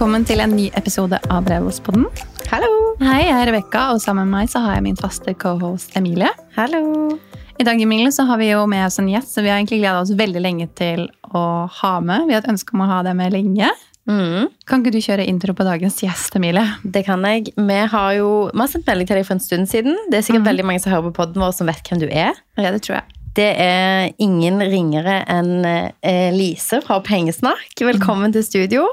[0.00, 2.06] Velkommen til en ny episode av Brevospodden.
[2.48, 2.68] Hallo!
[3.04, 6.30] Hei, jeg er Rebekka, og sammen med meg så har jeg min faste cohost Emilie.
[6.56, 7.18] Hallo!
[7.60, 9.82] I dag Emilie, så har vi jo med oss en gjest som vi har egentlig
[9.82, 11.04] gleda oss veldig lenge til
[11.36, 11.44] å
[11.82, 12.30] ha med.
[12.30, 13.68] Vi har et ønske om å ha deg med lenge.
[14.08, 16.64] Mm, Kan ikke du kjøre intro på dagens gjest, Emilie?
[16.80, 17.52] det kan jeg.
[17.60, 20.00] Vi har jo vi har sendt melding til deg for en stund siden.
[20.08, 22.40] Det er sikkert veldig mange som hører på podden vår som vet hvem du er.
[22.56, 23.18] Ja, det tror jeg.
[23.36, 27.76] Det er ingen ringere enn eh, Lise fra Pengesnakk.
[27.78, 28.88] Velkommen til studio.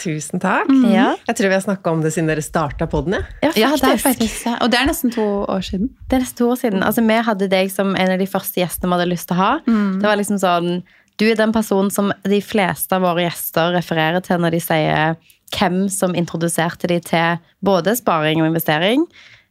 [0.00, 0.70] Tusen takk.
[0.90, 3.18] Ja, Jeg tror vi har snakka om det siden dere starta podden.
[3.42, 3.50] Ja.
[3.50, 4.46] ja, Ja, det er faktisk.
[4.60, 5.92] Og det er nesten to år siden.
[6.08, 6.82] Det er nesten to år siden.
[6.82, 9.42] Altså, vi hadde deg som en av de første gjestene vi hadde lyst til å
[9.42, 9.52] ha.
[9.66, 10.82] Det var liksom sånn
[11.20, 15.16] Du er den personen som de fleste av våre gjester refererer til når de sier
[15.52, 19.04] hvem som introduserte de til både sparing og investering,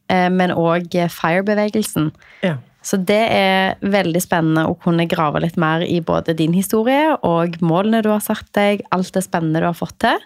[0.10, 2.10] eh, men òg FIRE-bevegelsen.
[2.42, 2.58] Ja.
[2.82, 7.60] Så det er veldig spennende å kunne grave litt mer i både din historie og
[7.62, 10.18] målene du har satt deg, alt det spennende du har fått til.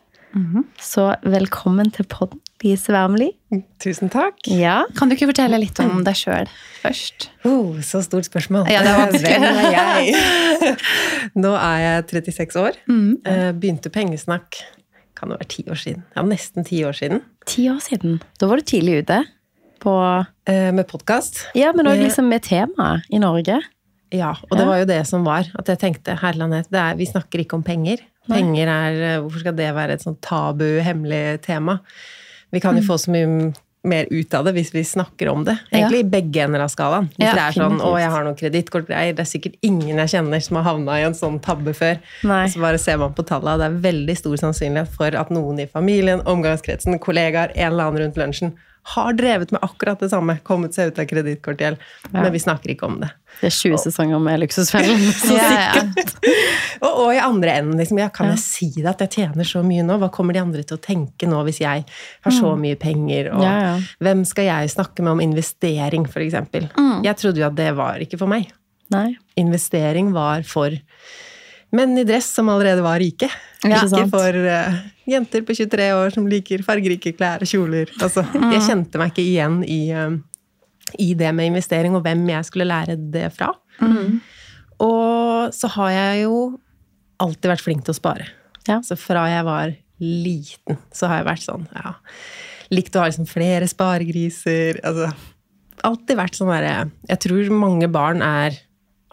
[0.83, 3.29] Så velkommen til podden, Lise Wermli.
[3.79, 4.35] Tusen takk.
[4.51, 4.81] Ja.
[4.97, 6.49] Kan du ikke fortelle litt om deg sjøl
[6.81, 7.29] først?
[7.47, 8.67] Oh, så stort spørsmål.
[8.67, 8.81] Ja.
[9.15, 10.73] Hvem er jeg?
[11.43, 12.79] Nå er jeg 36 år.
[12.91, 13.13] Mm.
[13.23, 14.59] Eh, Begynte pengesnakk
[15.15, 16.03] kan det være ti år siden.
[16.17, 17.21] Ja, nesten ti år siden.
[17.47, 18.17] Ti år siden.
[18.35, 19.21] Da var du tidlig ute.
[19.79, 19.95] På
[20.45, 21.45] Eh, Med podkast.
[21.57, 23.61] Ja, men òg liksom med tema i Norge.
[24.13, 25.47] Ja, og det var jo det som var.
[25.57, 28.03] At jeg tenkte er, vi snakker ikke om penger.
[28.27, 31.79] Penger er eh, Hvorfor skal det være et sånn tabu, hemmelig tema?
[32.51, 32.87] Vi kan jo Mm.
[32.87, 33.53] få så mye
[33.85, 35.59] mer ut av det hvis vi snakker om det.
[35.71, 37.09] Egentlig i begge ender av skalaen.
[37.19, 40.09] Hvis Ja, det er sånn 'Å, jeg har noen kredittkortgreier', det er sikkert ingen jeg
[40.09, 41.99] kjenner som har havna i en sånn tabbe før.
[42.23, 42.47] Nei.
[42.47, 45.67] Så bare ser man på tallene, det er veldig stor sannsynlighet for at noen i
[45.67, 48.53] familien, omgangskretsen, kollegaer, en eller annen rundt lunsjen
[48.93, 51.79] har drevet med akkurat det samme, kommet seg ut av kredittkortgjeld,
[52.13, 53.09] men vi snakker ikke om det.
[53.39, 55.01] Det er 20 sesonger med Luksusfellen.
[55.35, 55.81] Ja, ja.
[56.85, 59.63] Og, og i andre enden, liksom, ja, kan jeg si det at jeg tjener så
[59.65, 59.97] mye nå?
[60.01, 63.31] Hva kommer de andre til å tenke nå hvis jeg har så mye penger?
[63.33, 63.43] Og Mm.
[63.45, 63.73] Ja, ja.
[64.05, 66.37] hvem skal jeg snakke med om investering, f.eks.?
[66.77, 67.01] Mm.
[67.05, 68.51] Jeg trodde jo at det var ikke for meg.
[68.93, 69.15] Nei.
[69.41, 70.73] Investering var for
[71.75, 73.27] menn i dress som allerede var rike.
[73.65, 74.77] Ja, ikke for eh,
[75.07, 77.91] jenter på 23 år som liker fargerike klær og kjoler.
[78.01, 78.51] Altså, Mm.
[78.53, 80.17] Jeg kjente meg ikke igjen i, eh,
[80.99, 83.53] i det med investering, og hvem jeg skulle lære det fra.
[83.81, 84.21] Mm.
[84.79, 86.59] Og så har jeg jo
[87.19, 88.27] alltid vært flink til å spare.
[88.67, 88.81] Ja.
[88.81, 91.93] Så fra jeg var liten, så har jeg vært sånn, ja
[92.73, 94.79] Likt å ha liksom flere sparegriser.
[94.83, 95.11] Altså,
[95.85, 98.57] alltid vært sånn derre Jeg tror mange barn er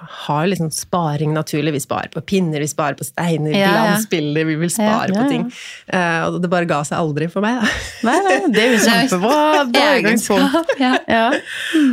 [0.08, 1.72] har liksom sparing naturlig.
[1.72, 3.72] Vi sparer på pinner, vi sparer på steiner, Ja, ja.
[3.72, 4.44] glansbilder.
[4.48, 5.46] Vi vil spare Ja, på ting.
[5.88, 7.60] Eh, og det bare ga seg aldri for meg.
[7.62, 7.68] Da.
[8.10, 9.38] Nei, nei, det er jo kjempebra.
[11.12, 11.24] Ja.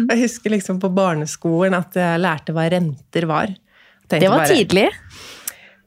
[0.09, 3.47] Jeg husker liksom på barneskolen at jeg lærte hva renter var.
[4.09, 4.87] Tenkte Det var bare- tidlig.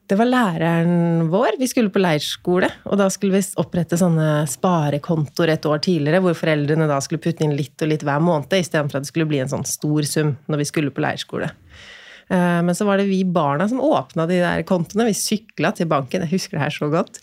[0.05, 1.55] Det var læreren vår.
[1.57, 6.35] Vi skulle på leirskole, og da skulle vi opprette sånne sparekontoer et år tidligere, hvor
[6.37, 9.39] foreldrene da skulle putte inn litt og litt hver måned, istedenfor at det skulle bli
[9.41, 11.47] en sånn stor sum når vi skulle på leirskole.
[12.33, 15.05] Eh, Men så var det vi barna som åpna de der kontoene.
[15.11, 17.19] Vi sykla til banken, jeg husker det her så godt,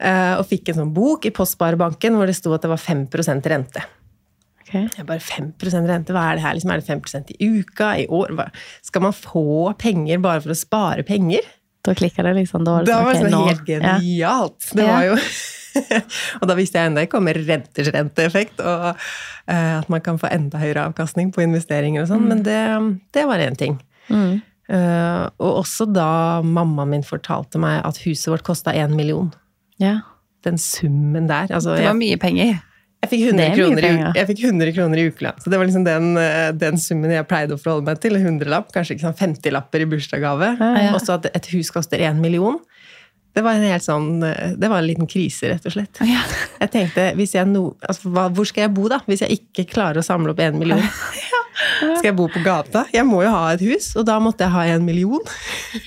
[0.00, 3.50] eh, og fikk en sånn bok i Postsparebanken hvor det sto at det var 5%
[3.52, 3.84] rente.
[4.64, 4.88] Okay.
[4.96, 6.54] Jeg bare 5% rente, hva er det her?
[6.56, 7.90] Liksom, er det 5% i uka?
[8.00, 8.32] I år?
[8.82, 11.44] Skal man få penger bare for å spare penger?
[11.84, 12.64] Da klikka det liksom.
[12.64, 13.98] Da var det Det sånn, helt Ja.
[13.98, 14.70] genialt.
[14.72, 15.18] Det var jo
[16.40, 20.30] Og da visste jeg enda ikke om renters renteeffekt, og uh, at man kan få
[20.30, 22.60] enda høyere avkastning på investeringer og sånn, men det,
[23.12, 23.80] det var én ting.
[24.08, 24.38] Mm.
[24.68, 29.32] Eh, og også da mammaen min fortalte meg at huset vårt kosta én million.
[29.82, 29.98] Ja.
[30.44, 31.50] Den summen der.
[31.52, 32.44] Altså, Det var jeg, mye penger.
[33.04, 34.12] jeg, fikk 100 Det er mye kroner i, penger.
[34.16, 35.40] jeg fikk 100 kroner i ukelønn.
[35.44, 38.16] Så det var liksom den, eh, den summen jeg pleide å forholde meg til.
[38.16, 40.54] En hundrelapp, kanskje ikke sånn 50-lapper i bursdagsgave.
[40.60, 40.94] Ja, ja.
[40.96, 42.60] Også at et hus koster én million.
[43.34, 45.98] Det var en helt sånn, eh, det var en liten krise, rett og slett.
[46.06, 46.22] Ja.
[46.60, 49.00] Jeg tenkte, hvis jeg no, altså, Hvor skal jeg bo, da?
[49.10, 50.78] Hvis jeg ikke klarer å samle opp én million?
[51.80, 52.84] Skal jeg bo på gata?
[52.94, 55.22] Jeg må jo ha et hus, og da måtte jeg ha en million.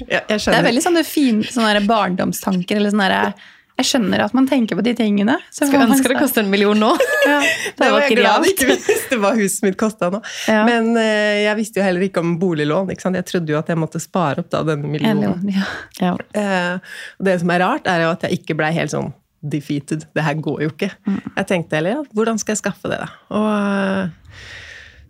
[0.07, 2.79] Jeg, jeg Det er veldig sånne fine sånne barndomstanker.
[2.79, 3.33] eller sånne der,
[3.77, 5.35] Jeg skjønner at man tenker på de tingene.
[5.53, 6.89] Så Skulle ønske det koste en million nå.
[7.29, 7.41] ja.
[7.77, 10.23] Det var jeg glad jeg ikke visste hva huset mitt kosta nå.
[10.49, 10.63] Ja.
[10.65, 12.89] Men uh, jeg visste jo heller ikke om boliglån.
[12.95, 13.19] Ikke sant?
[13.19, 15.37] Jeg trodde jo at jeg måtte spare opp da denne millionen.
[15.43, 15.61] million,
[16.01, 16.09] ja.
[16.09, 16.15] Ja.
[16.41, 19.13] Eh, og det som er rart, er jo at jeg ikke blei helt sånn
[19.45, 20.07] defeated.
[20.17, 20.89] Det her går jo ikke.
[21.37, 23.11] Jeg tenkte heller ja, hvordan skal jeg skaffe det, da?
[23.37, 24.47] Og uh,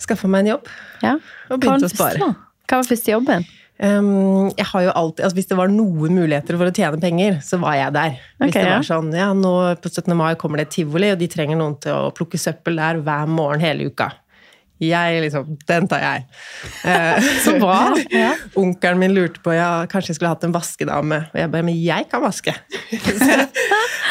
[0.04, 0.74] skaffa meg en jobb.
[1.06, 1.16] ja.
[1.52, 2.20] Og begynte å spare.
[2.22, 2.34] da?
[2.68, 3.48] Hva var første jobben?
[3.78, 7.36] Um, jeg har jo alltid, altså Hvis det var noen muligheter for å tjene penger,
[7.46, 8.16] så var jeg der.
[8.42, 8.72] Hvis det ja.
[8.74, 9.52] var sånn, ja, nå
[9.84, 10.16] På 17.
[10.18, 13.30] mai kommer det et tivoli, og de trenger noen til å plukke søppel der hver
[13.30, 14.10] morgen hele uka.
[14.84, 16.26] Jeg liksom Den tar jeg.
[16.88, 17.96] Eh, Så bra.
[18.14, 18.34] Ja.
[18.60, 21.24] Onkelen min lurte på ja, kanskje jeg skulle hatt en vaskedame.
[21.34, 22.54] Og jeg bare Men jeg kan vaske!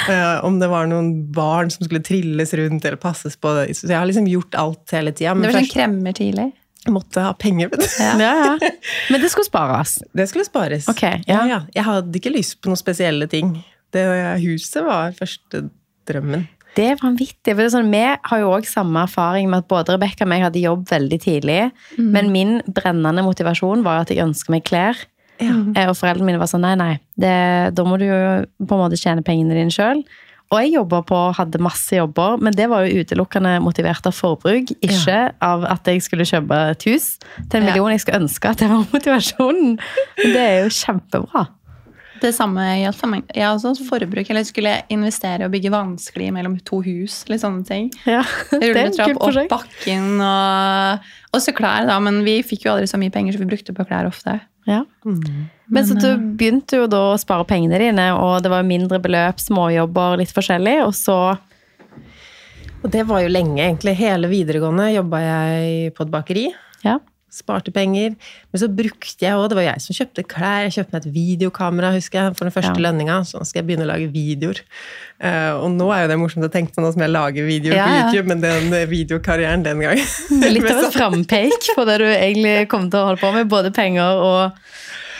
[0.06, 3.50] Eh, om det var noen barn som skulle trilles rundt eller passes på.
[3.74, 5.32] Så jeg har liksom gjort alt hele tida.
[5.34, 6.44] Det var sånn kremmer tidlig.
[6.94, 7.72] måtte ha penger.
[7.72, 7.88] vet du.
[8.04, 8.70] Ja, ja.
[9.10, 9.96] Men det skulle spares.
[10.14, 10.86] Det skulle spares.
[10.92, 11.40] Okay, ja.
[11.40, 11.58] ja, ja.
[11.74, 13.56] Jeg hadde ikke lyst på noen spesielle ting.
[13.90, 14.04] Det
[14.44, 15.64] Huset var første
[16.06, 16.46] drømmen.
[16.76, 17.54] Det er vanvittig.
[17.54, 20.44] For er sånn, vi har jo òg samme erfaring med at både Rebekka og meg
[20.44, 21.60] hadde jobb veldig tidlig.
[21.96, 25.00] Men min brennende motivasjon var at jeg ønsker meg klær.
[25.40, 25.56] Ja.
[25.88, 27.32] Og foreldrene mine var sånn nei, nei, det,
[27.76, 28.20] da må du jo
[28.64, 30.04] på en måte tjene pengene dine sjøl.
[30.46, 34.68] Og jeg jobba på, hadde masse jobber, men det var jo utelukkende motivert av forbruk.
[34.78, 37.16] Ikke av at jeg skulle kjøpe et hus
[37.50, 37.72] til en Ja.
[37.72, 37.90] million.
[37.90, 39.74] Jeg skulle ønske at det var motivasjonen.
[40.22, 41.48] Men det er jo kjempebra.
[42.22, 43.24] Det samme gjaldt for meg.
[43.34, 44.30] Jeg også forbruk.
[44.32, 47.22] Eller skulle investere og bygge vanskelig mellom to hus.
[47.30, 47.88] Litt sånne ting.
[48.08, 48.22] Ja,
[48.52, 49.52] Rulletrapp opp prosjekt.
[49.52, 51.98] bakken og også klær, da.
[52.02, 54.38] Men vi fikk jo aldri så mye penger, så vi brukte på klær ofte.
[54.66, 54.80] Ja.
[55.04, 56.08] Men så du
[56.38, 60.80] begynte jo da å spare pengene dine, og det var mindre beløp, småjobber, litt forskjellig,
[60.86, 61.18] og så
[62.84, 63.96] Og det var jo lenge, egentlig.
[63.98, 66.44] Hele videregående jobba jeg på et bakeri.
[66.84, 66.98] Ja.
[67.32, 68.14] Sparte penger.
[68.52, 70.62] Men så brukte jeg òg Det var jeg som kjøpte klær.
[70.66, 72.84] Jeg kjøpte meg et videokamera husker jeg, for den første Ja.
[72.86, 73.16] lønninga.
[73.26, 74.62] Så nå skal jeg begynne å lage videoer.
[75.20, 77.76] Uh, og nå er jo det morsomt å tenke på nå som jeg lager videoer
[77.76, 77.96] Ja, på.
[78.00, 80.04] YouTube, men den eh, videokarrieren den gangen
[80.54, 83.72] Litt av et frampeik på det du egentlig kom til å holde på med, både
[83.74, 84.52] penger og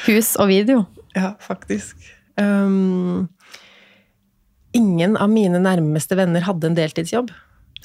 [0.07, 0.87] hus og video.
[1.17, 1.97] Ja, faktisk.
[2.37, 3.29] Um,
[4.77, 7.33] ingen av mine nærmeste venner hadde en deltidsjobb.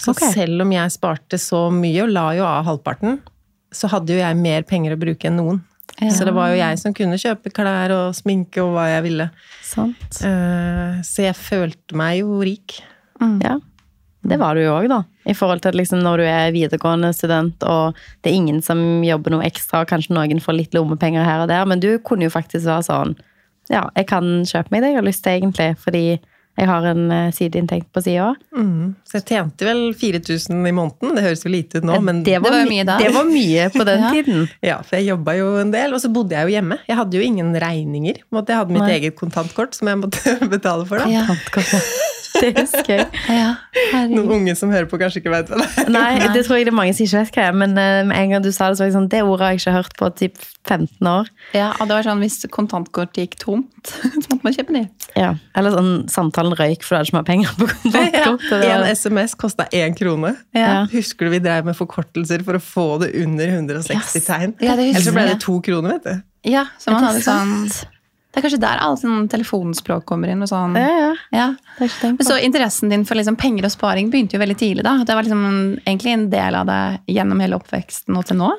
[0.02, 0.32] Så okay.
[0.34, 3.20] selv om jeg sparte så mye, og la jo av halvparten,
[3.72, 5.62] så hadde jo jeg mer penger å bruke enn noen.
[6.10, 9.28] Så det var jo jeg som kunne kjøpe klær og sminke og hva jeg ville.
[9.66, 10.22] Sant.
[10.26, 12.80] Eh, så jeg følte meg jo rik.
[13.44, 13.60] Ja.
[14.22, 15.02] Det var du jo òg, da.
[15.30, 19.04] I forhold til at liksom når du er videregående student, og det er ingen som
[19.06, 22.28] jobber noe ekstra, og kanskje noen får litt lommepenger her og der, men du kunne
[22.28, 23.18] jo faktisk være sånn
[23.70, 26.06] Ja, jeg kan kjøpe meg det jeg har lyst til, egentlig, fordi
[26.60, 28.34] jeg har en eh, sideinntekt på sida.
[28.56, 28.94] Mm.
[29.08, 31.16] Så jeg tjente vel 4000 i måneden.
[31.16, 32.98] Det høres jo lite ut nå, men det, var Det var mye da.
[33.02, 34.12] det var mye på den Ja.
[34.14, 34.44] tiden.
[34.62, 36.78] Ja, for jeg jobba jo en del, og så bodde jeg jo hjemme.
[36.92, 38.22] Jeg hadde jo ingen regninger.
[38.22, 38.92] Jeg hadde mitt Nei.
[39.00, 41.02] eget kontantkort som jeg måtte betale for.
[41.02, 41.10] da.
[41.10, 41.26] Ja.
[42.42, 43.08] Det husker jeg.
[43.30, 43.50] Ja.
[44.12, 45.92] Noen unge som hører på, kanskje ikke vet hva det er.
[45.94, 48.18] Nei, det tror jeg det er mange som ikke vet hva er, men eh, med
[48.18, 49.96] en gang du sa det, så var jeg sånn Det ordet har jeg ikke hørt
[50.00, 51.30] på typ 15 år.
[51.58, 55.08] Ja, og det var sånn hvis kontantkortet gikk tomt, så måtte man kjøpe nytt.
[55.18, 55.32] Ja.
[55.58, 58.50] Eller sånn samtalen røyk for du hadde ikke mer penger på kontantkort.
[58.66, 58.76] Ja.
[58.80, 60.36] En SMS kosta én krone.
[60.58, 60.84] Ja.
[60.92, 64.58] Husker du vi drev med forkortelser for å få det under 160 tegn?
[64.62, 66.28] Ja, det husker Eller så ble det to kroner, vet du.
[66.52, 67.58] Ja, så man hadde sånn?
[68.32, 70.42] Det er kanskje der alt sånn telefonspråk kommer inn.
[70.42, 70.76] og sånn.
[70.80, 71.14] Ja, ja.
[71.36, 71.48] Ja.
[72.24, 74.84] Så interessen din for liksom penger og sparing begynte jo veldig tidlig.
[74.88, 75.04] da.
[75.04, 76.82] Det var liksom egentlig en del av det
[77.12, 78.54] gjennom hele oppveksten og til nå.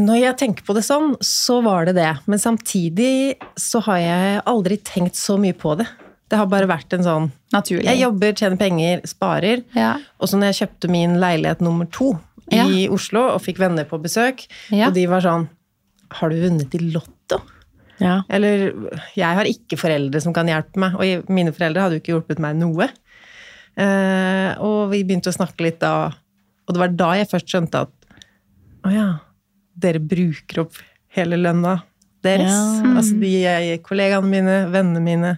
[0.00, 2.14] Når jeg tenker på det sånn, så var det det.
[2.26, 5.86] Men samtidig så har jeg aldri tenkt så mye på det.
[6.32, 7.84] Det har bare vært en sånn Naturlig.
[7.84, 9.60] Jeg jobber, tjener penger, sparer.
[9.76, 9.98] Ja.
[10.18, 12.14] Og så når jeg kjøpte min leilighet nummer to
[12.52, 14.46] i Oslo og fikk venner på besøk,
[14.88, 15.44] og de var sånn
[16.16, 17.38] Har du vunnet i Lotto?
[18.02, 18.16] Ja.
[18.32, 18.68] Eller
[19.16, 22.42] jeg har ikke foreldre som kan hjelpe meg, og mine foreldre hadde jo ikke hjulpet
[22.42, 22.88] meg noe.
[23.78, 26.10] Eh, og vi begynte å snakke litt da,
[26.66, 28.16] og det var da jeg først skjønte at
[28.82, 29.08] å ja,
[29.78, 30.80] dere bruker opp
[31.14, 31.78] hele lønna
[32.24, 32.50] deres.
[32.50, 32.94] Ja.
[32.96, 35.32] Altså de kollegaene mine, vennene mine.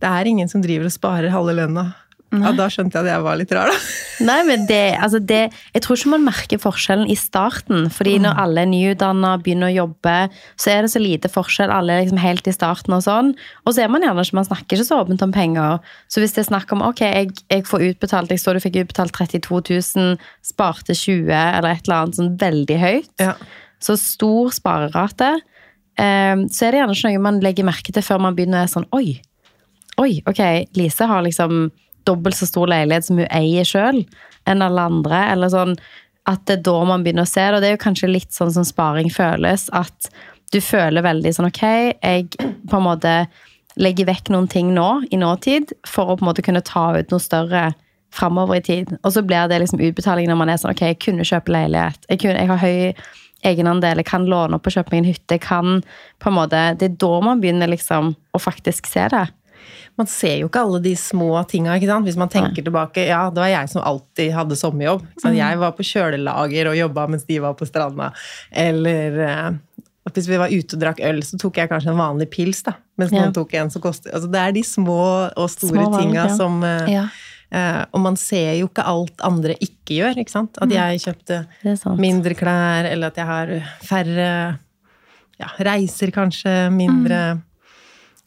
[0.00, 1.90] Det er ingen som driver og sparer halve lønna.
[2.30, 3.78] Ja, da skjønte jeg at jeg var litt rar, da.
[4.28, 5.40] Nei, men det, altså det
[5.74, 7.88] Jeg tror ikke man merker forskjellen i starten.
[7.90, 10.14] Fordi når alle er nyutdanna, begynner å jobbe,
[10.60, 11.72] så er det så lite forskjell.
[11.74, 13.32] Alle er liksom helt i starten og sånn.
[13.64, 15.80] Og så er man gjerne ikke Man snakker ikke så åpent om penger.
[16.06, 18.78] Så hvis det er snakk om ok, jeg, jeg får utbetalt Jeg så du fikk
[18.84, 19.62] utbetalt 32
[19.98, 20.14] 000,
[20.46, 23.12] sparte 20 eller et eller annet sånn veldig høyt.
[23.18, 23.34] Ja.
[23.82, 25.32] Så stor sparerate.
[25.98, 28.66] um, Så er det gjerne ikke noe man legger merke til før man begynner å
[28.68, 29.16] være sånn Oi,
[29.98, 30.42] oi, ok,
[30.78, 31.70] Lise har liksom
[32.08, 34.02] dobbelt så stor leilighet som hun eier sjøl,
[34.48, 35.24] enn alle andre.
[35.32, 35.76] Eller sånn
[36.30, 37.56] at det er da man begynner å se det.
[37.56, 39.68] Og det er jo kanskje litt sånn som sparing føles.
[39.76, 40.10] At
[40.54, 41.62] du føler veldig sånn ok,
[42.00, 43.14] jeg på en måte
[43.80, 47.12] legger vekk noen ting nå, i nåtid, for å på en måte kunne ta ut
[47.12, 47.70] noe større
[48.14, 48.92] framover i tid.
[49.04, 52.06] Og så blir det liksom utbetaling når man er sånn ok, jeg kunne kjøpe leilighet.
[52.10, 55.36] Jeg, kunne, jeg har høy egenandel, jeg kan låne opp og kjøpe meg en hytte.
[55.36, 55.78] Jeg kan
[56.20, 59.26] på en måte, Det er da man begynner liksom å faktisk se det.
[59.98, 61.74] Man ser jo ikke alle de små tinga.
[61.76, 62.06] ikke sant?
[62.08, 65.02] Hvis man tenker tilbake Ja, det var jeg som alltid hadde sommerjobb.
[65.24, 65.34] Mm.
[65.36, 68.12] Jeg var på kjølelager og jobba mens de var på stranda.
[68.50, 69.50] Eller eh,
[70.06, 72.62] at hvis vi var ute og drakk øl, så tok jeg kanskje en vanlig pils.
[72.66, 73.20] da, Mens Ja.
[73.26, 75.00] noen tok en som koster altså Det er de små
[75.36, 76.36] og store Små tinga ja.
[76.36, 77.08] som, eh, Ja.
[77.50, 80.54] Uh, og man ser jo ikke alt andre ikke gjør, ikke sant.
[80.62, 81.40] At jeg kjøpte
[81.98, 83.50] mindre klær, eller at jeg har
[83.82, 84.58] færre
[85.40, 87.40] ja, reiser kanskje, mindre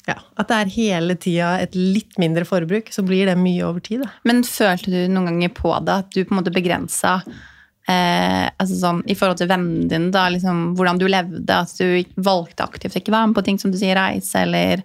[0.10, 3.84] Ja, at det er hele tida et litt mindre forbruk, så blir det mye over
[3.84, 4.12] tid, da.
[4.28, 7.22] Men følte du noen ganger på det at du på en måte begrensa
[7.88, 12.20] eh, altså sånn, I forhold til vennene dine, da, liksom, hvordan du levde, at du
[12.24, 14.84] valgte aktivt ikke være med på ting som du sier, reise eller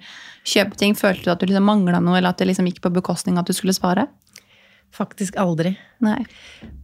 [0.49, 0.97] kjøpe ting.
[0.99, 3.47] Følte du at du liksom mangla noe, eller at det liksom gikk på bekostning av
[3.47, 4.09] at du skulle spare?
[4.95, 5.75] Faktisk aldri.
[6.03, 6.19] Nei.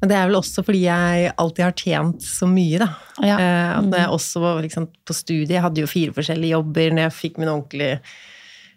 [0.00, 2.88] Men det er vel også fordi jeg alltid har tjent så mye, da.
[3.25, 3.38] Ja.
[3.40, 6.90] Eh, at når jeg også var liksom, på studiet, jeg hadde jo fire forskjellige jobber.
[6.94, 7.90] Når jeg fikk min ordentlig,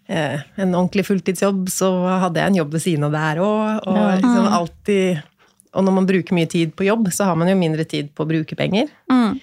[0.08, 1.92] eh, en ordentlig fulltidsjobb, så
[2.24, 3.88] hadde jeg en jobb ved siden av der òg.
[3.88, 4.16] Og Ja.
[4.18, 5.24] liksom alltid
[5.76, 8.24] Og når man bruker mye tid på jobb, så har man jo mindre tid på
[8.24, 8.88] å bruke penger.
[9.12, 9.40] Mm.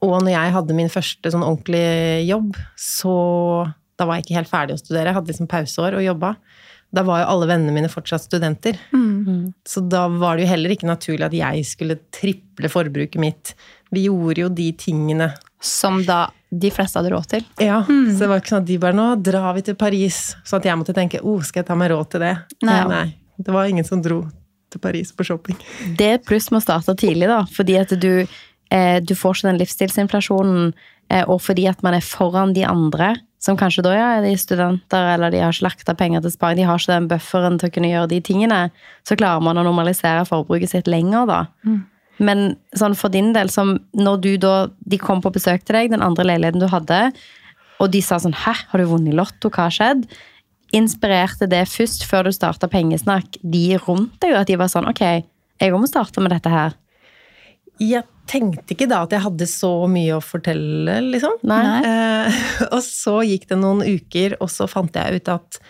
[0.00, 4.50] Og når jeg hadde min første sånn ordentlige jobb, så Da var jeg ikke helt
[4.50, 5.06] ferdig å studere.
[5.06, 6.36] Jeg hadde liksom pauseår og jobba.
[6.94, 8.78] Da var jo alle vennene mine fortsatt studenter.
[9.66, 13.52] Så da var det jo heller ikke naturlig at jeg skulle triple forbruket mitt.
[13.90, 15.30] Vi gjorde jo de tingene
[15.62, 17.44] Som da de fleste hadde råd til.
[17.62, 20.18] Ja, så det var ikke sånn at de bare Nå drar vi til Paris.
[20.46, 22.34] Sånn at jeg måtte tenke oh, skal jeg ta meg råd til det?
[22.66, 23.06] Nei.
[23.36, 24.22] Det var ingen som dro
[24.72, 25.56] til Paris på shopping.
[25.98, 27.42] Det pluss med å starte tidlig, da.
[27.52, 28.26] Fordi at du,
[28.70, 30.72] eh, du får ikke den livsstilsinflasjonen,
[31.10, 34.36] eh, og fordi at man er foran de andre, som kanskje da ja, er de
[34.40, 37.58] studenter, eller de har ikke lagt av penger til sparing, de har ikke den bufferen
[37.60, 38.60] til å kunne gjøre de tingene,
[39.06, 41.40] så klarer man å normalisere forbruket sitt lenger, da.
[42.18, 45.90] Men sånn for din del, som når du da De kom på besøk til deg,
[45.92, 47.12] den andre leiligheten du hadde,
[47.76, 49.50] og de sa sånn 'Hæ, har du vunnet i Lotto?
[49.50, 50.08] Hva har skjedd?'
[50.72, 55.00] Inspirerte det først, før du starta Pengesnakk, de rundt deg, at de var sånn 'Ok,
[55.60, 56.74] jeg òg må starte med dette her'?
[57.78, 61.38] Jeg tenkte ikke da at jeg hadde så mye å fortelle, liksom.
[61.46, 61.62] Nei.
[61.86, 62.38] Eh,
[62.74, 65.60] og så gikk det noen uker, og så fant jeg ut at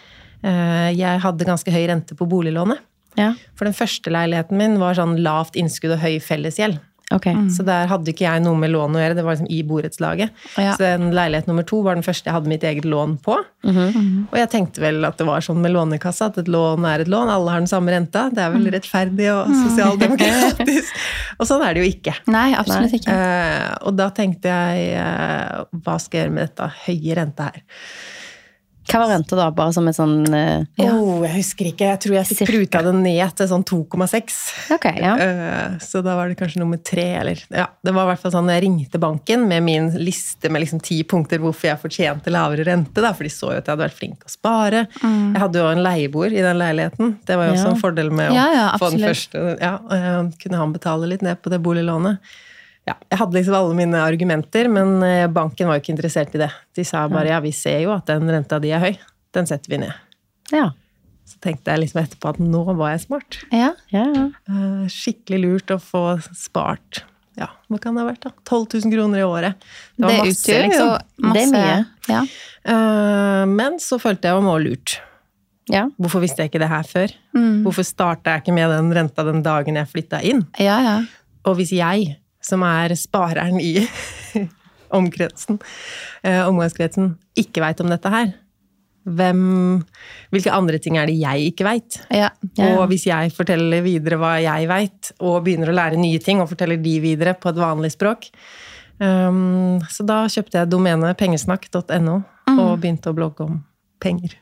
[0.43, 2.83] eh, jeg hadde ganske høy rente på boliglånet.
[3.17, 6.83] Ja, For den første leiligheten min var sånn lavt innskudd og høy fellesgjeld.
[7.15, 7.27] Ok.
[7.55, 10.33] Så der hadde ikke jeg noe med lån å gjøre, det var liksom i borettslaget.
[10.59, 10.75] Ja.
[10.75, 13.39] Så den leilighet nummer to var den første jeg hadde mitt eget lån på.
[13.67, 14.27] Mhm.
[14.33, 17.13] Og jeg tenkte vel at det var sånn med Lånekassa, at et lån er et
[17.13, 18.27] lån, alle har den samme renta.
[18.35, 21.01] Det er vel rettferdig og sosialdemokratisk.
[21.39, 22.17] og sånn er det jo ikke.
[22.33, 23.15] Nei, absolutt ikke.
[23.15, 27.65] Uh, og da tenkte jeg, uh, hva skal jeg gjøre med dette høye renta her?
[28.87, 29.49] Hva var renta da?
[29.51, 32.93] Bare som et sånn eh, Oh, jeg husker ikke, jeg tror jeg fikk pruta det
[32.95, 34.37] ned til sånn 2,6.
[34.77, 35.15] Ok, ja.
[35.19, 38.35] uh, Så da var det kanskje nummer tre, eller Ja, det var i hvert fall
[38.37, 42.65] sånn jeg ringte banken med min liste med liksom ti punkter hvorfor jeg fortjente lavere
[42.69, 44.85] rente, da, for de så jo at jeg hadde vært flink til å spare.
[45.03, 47.17] Jeg hadde jo en leieboer i den leiligheten.
[47.27, 47.75] Det var jo også Ja.
[47.75, 49.45] en fordel med å Ja, ja, få den første.
[49.61, 52.19] Ja, eh, kunne han betale litt ned på det boliglånet.
[52.87, 56.43] Ja, jeg hadde liksom alle mine argumenter, men eh, banken var jo ikke interessert i
[56.45, 56.51] det.
[56.79, 58.93] De sa bare ja, vi ser jo at den renta di er høy.
[59.35, 59.97] Den setter vi ned.
[60.55, 60.69] Ja.
[61.27, 63.41] Så tenkte jeg liksom etterpå at nå var jeg smart.
[63.51, 63.73] Ja.
[63.91, 64.27] ja, ja.
[64.47, 67.03] Eh, Skikkelig lurt å få spart
[67.37, 68.31] ja, hva kan det ha vært da?
[68.49, 69.59] 12 000 kroner i året.
[69.61, 70.93] Det Det var masse, utgjør liksom.
[71.27, 71.75] masse Det er mye.
[72.09, 72.21] Ja.
[72.73, 75.01] Eh, Men så følte jeg å lurt.
[75.69, 75.83] ja.
[76.01, 77.13] Hvorfor visste jeg ikke det her før?
[77.37, 77.63] Mm.
[77.67, 80.47] Hvorfor starta jeg ikke med den renta den dagen jeg flytta inn?
[80.59, 80.97] ja, ja.
[81.47, 83.75] Og hvis jeg, som er spareren i
[84.97, 85.59] omkretsen,
[86.23, 88.35] eh, omgangskretsen, ikke veit om dette her,
[89.07, 89.43] hvem,
[90.35, 91.99] hvilke andre ting er det jeg ikke veit?
[92.11, 92.31] ja.
[92.59, 92.73] Ja.
[92.81, 96.49] Og hvis jeg forteller videre hva jeg veit, og begynner å lære nye ting og
[96.51, 98.27] forteller de videre på et vanlig språk
[98.99, 102.17] um, Så da kjøpte jeg domenet pengesnakk.no
[102.57, 103.61] og begynte å blogge om
[104.03, 104.35] penger.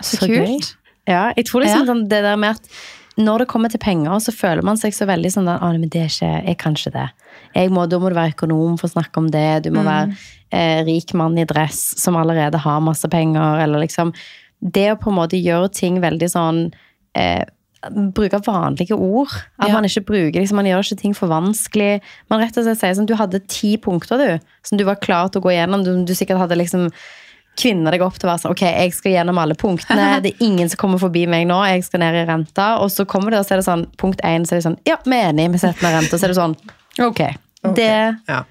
[0.00, 0.38] Så, Så kult.
[0.48, 0.70] gøy.
[1.10, 1.88] Ja, jeg tror liksom Ja.
[1.92, 2.68] sånn det der med at
[3.20, 5.88] når det kommer til penger, så føler man seg så veldig sånn at, ah, men
[5.92, 7.06] det er ikke, jeg kan ikke det.
[7.54, 9.46] Jeg må, da må du være økonom for å snakke om det.
[9.66, 10.14] Du må være
[10.52, 13.62] eh, rik mann i dress som allerede har masse penger.
[13.64, 14.12] Eller liksom
[14.60, 16.58] Det å på en måte gjøre ting veldig sånn
[17.16, 17.44] eh,
[18.12, 19.30] Bruke vanlige ord.
[19.58, 19.74] At Ja.
[19.78, 22.02] man ikke bruker liksom, Man gjør ikke ting for vanskelig.
[22.28, 25.30] Man rett og slett sier sånn Du hadde ti punkter, du, som du var klar
[25.32, 25.82] til å gå gjennom.
[25.86, 26.90] Du, du sikkert hadde liksom
[27.58, 30.06] kvinner deg opp til å være sånn Ok, jeg skal gjennom alle punktene.
[30.24, 31.58] Det er ingen som kommer forbi meg nå.
[31.68, 32.70] Jeg skal ned i renta.
[32.84, 34.78] Og så kommer det, og så er det sånn Punkt én, så er det sånn
[34.88, 36.16] Ja, vi er enige, vi setter ned renta.
[36.20, 36.56] Så er det sånn
[37.00, 37.20] Ok.
[37.20, 37.92] okay Det
[38.30, 38.44] Ja.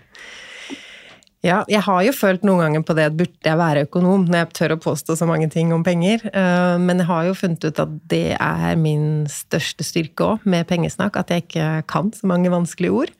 [1.40, 4.42] Ja, jeg har jo følt noen ganger på det at burde jeg være økonom, når
[4.42, 6.26] jeg tør å påstå så mange ting om penger.
[6.34, 10.68] Eh, Men jeg har jo funnet ut at det er min største styrke òg, med
[10.68, 11.16] pengesnakk.
[11.16, 13.14] At jeg ikke kan så mange vanskelige ord.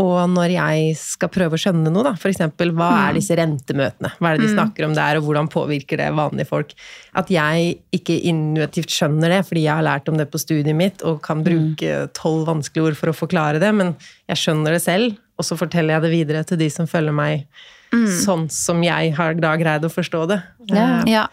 [0.00, 2.38] Og når jeg skal prøve å skjønne noe, da, f.eks.
[2.72, 4.12] hva er disse rentemøtene?
[4.16, 6.72] Hva er det de snakker om der, og hvordan påvirker det vanlige folk?
[7.20, 11.04] At jeg ikke intuitivt skjønner det, fordi jeg har lært om det på studiet mitt
[11.04, 13.92] og kan bruke tolv vanskelige ord for å forklare det, men
[14.30, 17.46] jeg skjønner det selv, og så forteller jeg det videre til de som følger meg
[17.90, 20.40] sånn som jeg har da greid å forstå det.
[20.70, 20.84] Ja.
[21.02, 21.26] Eh, Ja.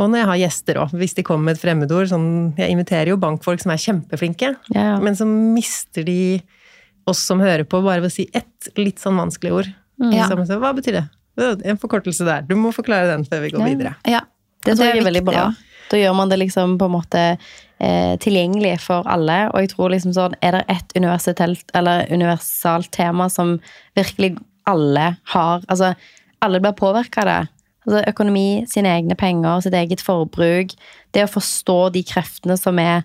[0.00, 2.06] Og når jeg har gjester òg, hvis de kommer med et fremmedord.
[2.08, 4.98] Sånn, jeg inviterer jo bankfolk som er kjempeflinke, Ja, ja.
[5.02, 6.40] men så mister de
[7.06, 9.70] oss som hører på, bare ved å si ett litt sånn vanskelig ord.
[10.12, 10.28] Ja.
[10.28, 11.06] Så, så, hva betyr det?
[11.40, 12.42] «Å, En forkortelse der.
[12.42, 13.66] Du må forklare den før vi går Ja.
[13.72, 13.94] videre.
[14.04, 14.20] Ja.
[14.64, 15.44] Det tror jeg er veldig bra.
[15.90, 17.22] Da gjør man det liksom på en måte
[17.80, 19.48] eh, tilgjengelig for alle.
[19.54, 20.92] Og jeg tror liksom sånn, er det ett
[22.12, 23.58] universalt tema som
[23.96, 24.36] virkelig
[24.68, 25.94] alle har Altså,
[26.42, 27.38] alle blir påvirka av det.
[27.86, 30.74] Altså, økonomi, sine egne penger, sitt eget forbruk.
[31.12, 33.02] Det å forstå de kreftene som er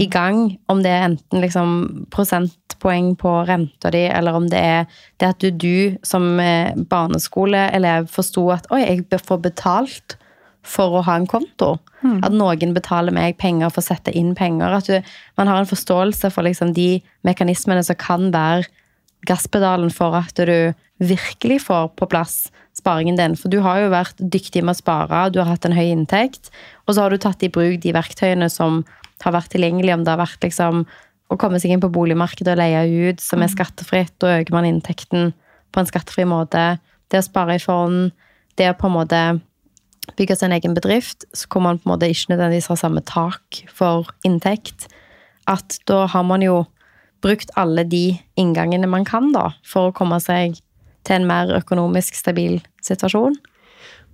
[0.00, 1.72] i gang, om det er enten liksom
[2.14, 4.86] prosentpoeng på renta di, eller om det er
[5.20, 10.16] det at du, du som eh, barneskoleelev forsto at oi, jeg får betalt
[10.64, 11.76] for å ha en konto.
[12.24, 14.72] At noen betaler meg penger for å sette inn penger.
[14.76, 18.66] At du, man har en forståelse for liksom de mekanismene som kan være
[19.28, 23.36] gasspedalen for at du virkelig får på plass sparingen din.
[23.40, 26.52] For du har jo vært dyktig med å spare, du har hatt en høy inntekt,
[26.84, 28.82] og så har du tatt i bruk de verktøyene som
[29.24, 30.84] har vært tilgjengelig, om det har vært liksom
[31.32, 34.68] å komme seg inn på boligmarkedet og leie ut, som er skattefritt, da øker man
[34.68, 35.32] inntekten
[35.72, 36.76] på en skattefri måte.
[37.10, 38.12] Det å spare i fond,
[38.58, 39.22] det å på en måte
[40.18, 43.64] bygge sin egen bedrift, så hvor man på en måte ikke nødvendigvis har samme tak
[43.72, 44.86] for inntekt,
[45.48, 46.62] at da har man jo
[47.24, 50.58] brukt alle de inngangene man kan da, for å komme seg
[51.04, 53.36] til en mer økonomisk stabil situasjon.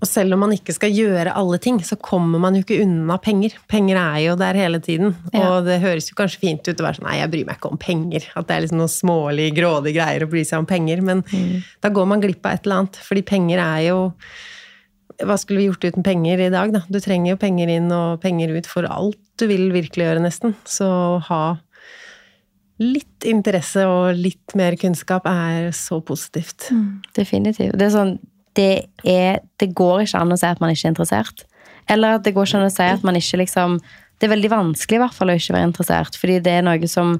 [0.01, 3.19] Og selv om man ikke skal gjøre alle ting, så kommer man jo ikke unna
[3.21, 3.57] penger.
[3.69, 5.13] Penger er jo der hele tiden.
[5.35, 5.43] Ja.
[5.51, 7.73] Og det høres jo kanskje fint ut å være sånn nei, jeg bryr meg ikke
[7.75, 8.29] om penger.
[8.33, 11.05] At det er liksom noen smålig, grådig greier å bry seg om penger.
[11.05, 11.21] Men
[11.85, 13.01] da går man glipp av et eller annet.
[13.11, 14.01] Fordi penger er jo
[15.21, 16.81] Hva skulle vi gjort uten penger i dag, da?
[16.89, 20.55] Du trenger jo penger inn og penger ut for alt du vil virkelig gjøre, nesten.
[20.65, 21.43] Så å ha
[22.81, 26.71] litt interesse og litt mer kunnskap er så positivt.
[27.17, 27.77] Definitivt.
[27.77, 28.15] Det er sånn,
[28.59, 31.45] det, er, det går ikke an å si at man ikke er interessert.
[31.91, 33.79] Eller at det går ikke an å si at man ikke liksom
[34.21, 36.91] Det er veldig vanskelig i hvert fall å ikke være interessert, fordi det er noe
[36.91, 37.15] som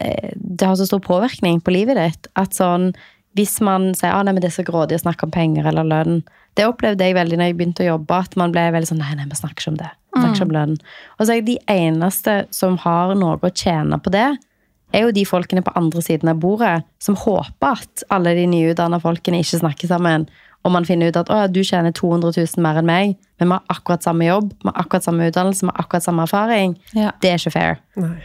[0.00, 2.90] eh, Det har så stor påvirkning på livet ditt at sånn
[3.38, 5.86] hvis man sier ah, nei, men det er så grådig å snakke om penger eller
[5.86, 6.22] lønn
[6.58, 9.14] Det opplevde jeg veldig når jeg begynte å jobbe, at man ble veldig sånn Nei,
[9.14, 9.90] nei, vi snakker ikke om det.
[10.16, 10.72] Snakker ikke om lønn.
[11.14, 14.26] Og så er jeg de eneste som har noe å tjene på det,
[14.94, 19.00] er jo de folkene på andre siden av bordet som håper at alle de nyutdanna
[19.02, 20.28] folkene ikke snakker sammen.
[20.66, 23.50] Og man finner ut at å, ja, du tjener 200 000 mer enn meg, men
[23.50, 26.74] vi har akkurat samme jobb, vi har akkurat samme utdannelse, vi har akkurat samme erfaring.
[26.98, 27.12] Ja.
[27.22, 27.78] Det er ikke fair.
[28.00, 28.16] Nei.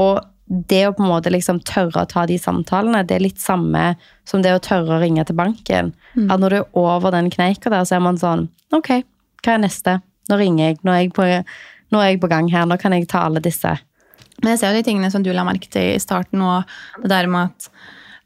[0.00, 0.20] Og
[0.70, 3.92] det å på en måte liksom tørre å ta de samtalene, det er litt samme
[4.26, 5.92] som det å tørre å ringe til banken.
[6.26, 8.90] At når du er over den kneika der, så er man sånn Ok,
[9.44, 9.96] hva er neste?
[10.30, 10.80] Nå ringer jeg.
[10.86, 11.26] Nå er jeg på,
[11.90, 12.66] nå er jeg på gang her.
[12.70, 13.72] Nå kan jeg ta alle disse.
[14.40, 16.68] Men jeg ser jo de tingene som du la merke til i starten, og
[17.02, 17.70] det der med at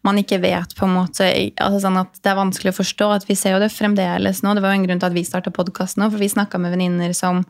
[0.04, 3.10] man ikke vet på en måte altså sånn at Det er vanskelig å forstå.
[3.16, 4.52] at Vi ser jo det fremdeles nå.
[4.54, 6.74] Det var jo en grunn til at vi starta podkasten nå, for vi snakka med
[6.76, 7.40] venninner som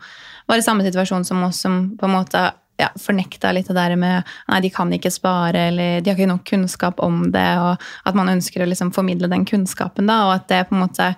[0.46, 2.44] var i samme situasjon som oss, som på en måte
[2.79, 6.31] ja, fornekta litt det der med nei, de kan ikke spare, eller de har ikke
[6.31, 10.35] nok kunnskap om det, og at man ønsker å liksom formidle den kunnskapen, da, og
[10.40, 11.14] at det på en måte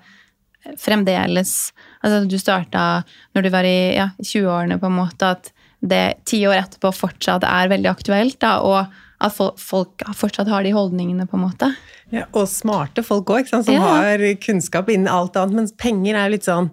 [0.83, 3.05] fremdeles altså Du starta
[3.35, 5.53] når du var i ja, 20-årene, på en måte, at
[5.89, 8.87] det ti år etterpå fortsatt er veldig aktuelt, da, og
[9.21, 11.71] at folk, fortsatt har de holdningene, på en måte.
[12.13, 13.81] Ja, og smarte folk òg, som Ja.
[13.81, 15.55] har kunnskap innen alt annet.
[15.57, 16.71] Mens penger er litt sånn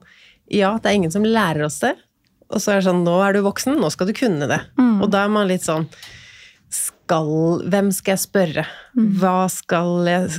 [0.52, 1.96] Ja, det er ingen som lærer oss det.
[2.52, 4.60] Og så er det sånn Nå er du voksen, nå skal du kunne det.
[4.78, 5.88] Og da er man litt sånn
[6.70, 8.66] skal, Hvem skal jeg spørre?
[8.96, 10.30] Hva skal jeg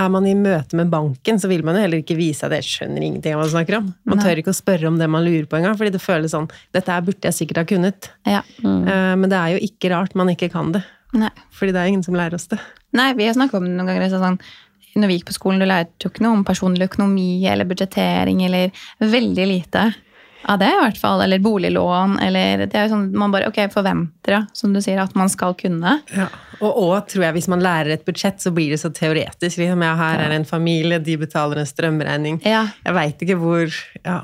[0.00, 2.64] Er man i møte med banken, så vil man jo heller ikke vise at jeg
[2.64, 3.90] skjønner ingenting av hva man snakker om.
[4.08, 6.48] Man tør ikke å spørre om det man lurer på engang, fordi det føles sånn
[6.72, 8.08] Dette burde jeg sikkert ha kunnet.
[8.24, 8.40] Ja.
[8.64, 8.86] Mm.
[9.20, 10.80] Men det er jo ikke rart man ikke kan det.
[11.12, 11.28] Nei.
[11.52, 12.56] Fordi det er ingen som lærer oss det.
[12.96, 14.08] Nei, vi har snakket om det noen ganger.
[14.16, 14.38] Sånn,
[14.96, 18.40] når vi gikk på skolen, du lærte jo ikke noe om personlig økonomi eller budsjettering,
[18.48, 18.72] eller
[19.12, 19.90] veldig lite
[20.48, 21.22] av det, er i hvert fall.
[21.24, 25.14] Eller boliglån, eller Det er jo sånn man bare ok, forventer, som du sier, at
[25.18, 25.98] man skal kunne.
[26.14, 26.28] Ja.
[26.62, 29.60] Og, og tror jeg hvis man lærer et budsjett, så blir det så teoretisk.
[29.60, 32.40] Liksom, ja, her er en familie, de betaler en strømregning.
[32.46, 32.66] Ja.
[32.86, 34.22] Jeg veit ikke hvor ja.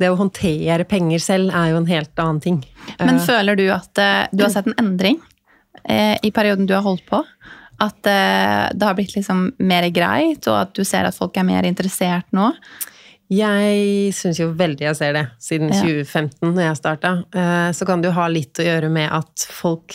[0.00, 2.62] Det å håndtere penger selv er jo en helt annen ting.
[2.96, 6.72] Men uh, føler du at uh, du har sett en endring uh, i perioden du
[6.72, 7.20] har holdt på?
[7.80, 11.64] At det har blitt liksom mer greit, og at du ser at folk er mer
[11.64, 12.50] interessert nå?
[13.30, 15.80] Jeg syns jo veldig jeg ser det, siden Ja.
[15.82, 17.12] 2015, når jeg starta.
[17.32, 19.94] Eh, Så kan det jo ha litt å gjøre med at folk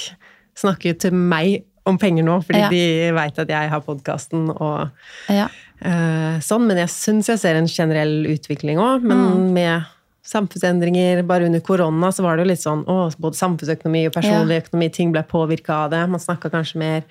[0.55, 2.69] snakker til meg om penger nå, fordi Ja.
[2.69, 4.89] de veit at jeg har podkasten og
[5.29, 5.49] Ja.
[5.81, 6.65] eh, sånn.
[6.65, 9.03] Men jeg syns jeg ser en generell utvikling òg.
[9.03, 9.53] Men Mm.
[9.53, 9.85] med
[10.23, 14.63] samfunnsendringer Bare under korona så var det jo litt sånn å, både samfunnsøkonomi og personlig
[14.63, 16.09] økonomi, ting ble påvirka av det.
[16.09, 17.03] Man snakka kanskje mer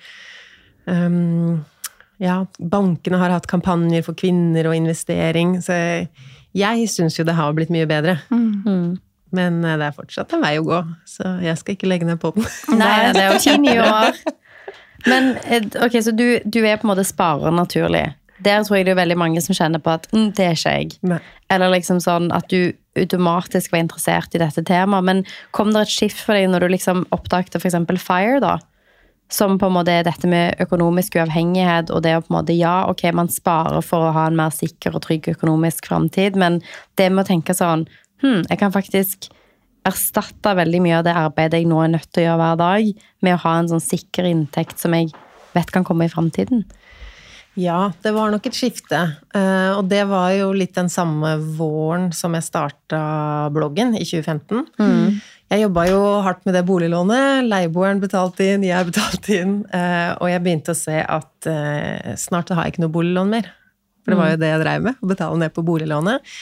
[0.87, 1.63] um,
[2.21, 5.57] Ja, bankene har hatt kampanjer for kvinner og investering.
[5.63, 5.75] Så
[6.55, 8.19] jeg, syns jo det har blitt mye bedre.
[8.31, 8.95] Mm.
[9.35, 12.21] Men eh, det er fortsatt en vei å gå, så jeg skal ikke legge ned
[12.21, 12.47] på den.
[12.79, 14.21] Nei, det er jo ti nye år.
[15.05, 15.33] Men
[15.85, 18.07] ok, så du, du er på en måte sparer naturlig.
[18.43, 20.73] Der tror jeg det er veldig mange som kjenner på at mm, det er ikke
[20.73, 20.95] jeg.
[21.07, 21.19] Nei.
[21.53, 25.07] Eller liksom sånn at du automatisk var interessert i dette temaet.
[25.07, 25.21] Men
[25.55, 27.77] kom det et skift for deg når du liksom oppdaget f.eks.
[28.01, 28.57] FIRE, da?
[29.35, 32.55] Som på en måte er dette med økonomisk uavhengighet, og det å på en måte
[32.55, 36.61] Ja, ok, man sparer for å ha en mer sikker og trygg økonomisk framtid, men
[36.95, 37.87] det med å tenke sånn
[38.23, 39.27] Hm, jeg kan faktisk
[39.85, 43.03] erstatte veldig mye av det arbeidet jeg nå er nødt til å gjøre hver dag,
[43.21, 45.11] med å ha en sånn sikker inntekt som jeg
[45.55, 46.63] vet kan komme i framtiden.
[47.55, 48.97] Ja, det var nok et skifte.
[49.35, 52.99] Eh, Og det var jo litt den samme våren som jeg starta
[53.55, 54.65] bloggen, i 2015.
[55.53, 57.45] Jeg jobba jo hardt med det boliglånet.
[57.45, 59.55] Leieboeren betalte inn, jeg betalte inn.
[59.69, 63.51] eh, Og jeg begynte å se at eh, snart har jeg ikke noe boliglån mer.
[64.03, 66.33] For det var jo det jeg dreiv med, å betale ned på boliglånet.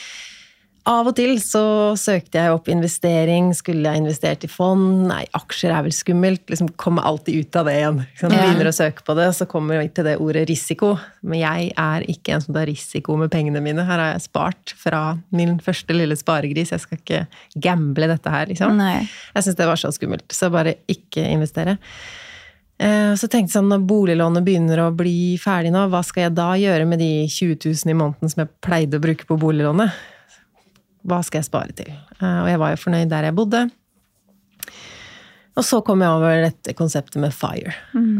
[0.83, 1.61] Av og til så
[1.95, 3.53] søkte jeg opp investering.
[3.55, 5.05] Skulle jeg investert i fond?
[5.07, 6.43] Nei, aksjer er vel skummelt.
[6.51, 8.01] Liksom Kommer alltid ut av det igjen.
[8.19, 8.35] Sant?
[8.35, 8.41] Ja.
[8.43, 10.97] Begynner å søke på det, så kommer vi til det ordet risiko.
[11.23, 13.85] Men jeg er ikke en som tar risiko med pengene mine.
[13.87, 16.75] Her har jeg spart fra min første lille sparegris.
[16.75, 17.23] Jeg skal ikke
[17.63, 18.75] gamble dette her, liksom.
[18.83, 19.05] Nei.
[19.37, 21.77] Jeg syns det var så skummelt, så bare ikke investere.
[22.83, 26.35] Eh, Så tenkte jeg sånn, når boliglånet begynner å bli ferdig nå, hva skal jeg
[26.35, 29.93] da gjøre med de 20 000 i måneden som jeg pleide å bruke på boliglånet?
[31.03, 31.91] Hva skal jeg spare til?
[32.21, 33.65] Eh, Og jeg var jo fornøyd der jeg bodde.
[35.53, 37.73] Og så kom jeg over dette konseptet med FIRE.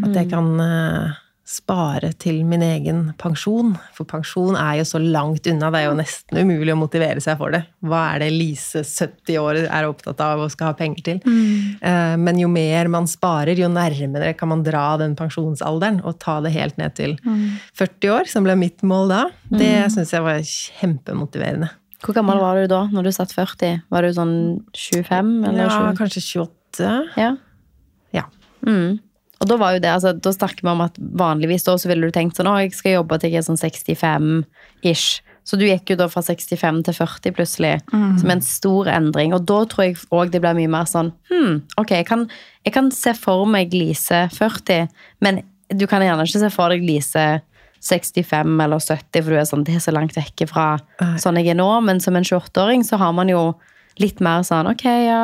[0.06, 1.16] At jeg kan eh,
[1.50, 3.72] spare til min egen pensjon.
[3.98, 5.72] For pensjon er jo så langt unna.
[5.74, 7.64] Det er jo nesten umulig å motivere seg for det.
[7.82, 11.20] Hva er det Lise, 70 år, er opptatt av og skal ha penger til?
[11.26, 12.22] Mm.
[12.22, 16.54] Men jo mer man sparer, jo nærmere kan man dra den pensjonsalderen og ta det
[16.56, 19.24] helt ned til 40 år, som ble mitt mål da.
[19.50, 21.74] Det syns jeg var kjempemotiverende.
[22.04, 23.82] Hvor gammel var du da, når du satt 40?
[23.94, 24.36] Var du sånn
[24.76, 25.34] 25?
[25.48, 25.98] Eller Ja, 20?
[26.02, 26.90] kanskje 28.
[27.18, 27.32] Ja.
[28.14, 28.26] Ja.
[28.68, 29.00] Mm.
[29.44, 32.08] Og da var jo det, altså, da snakker vi om at vanligvis da så ville
[32.08, 35.22] du tenkt sånn, å, jeg skal jobbe til jeg er sånn 65-ish.
[35.44, 39.34] Så du gikk jo da fra 65 til 40 plutselig, som en stor endring.
[39.36, 42.24] Og da tror jeg òg det blir mye mer sånn, hm, ok, jeg kan,
[42.64, 44.88] jeg kan se for meg Lise 40,
[45.20, 47.26] men du kan gjerne ikke se for deg Lise
[47.84, 50.68] 65 eller 70, for du er sånn, det er så langt vekke fra
[51.20, 51.70] sånn jeg er nå.
[51.84, 53.52] Men som en 28-åring så har man jo
[54.02, 55.24] litt mer sånn, ok, ja,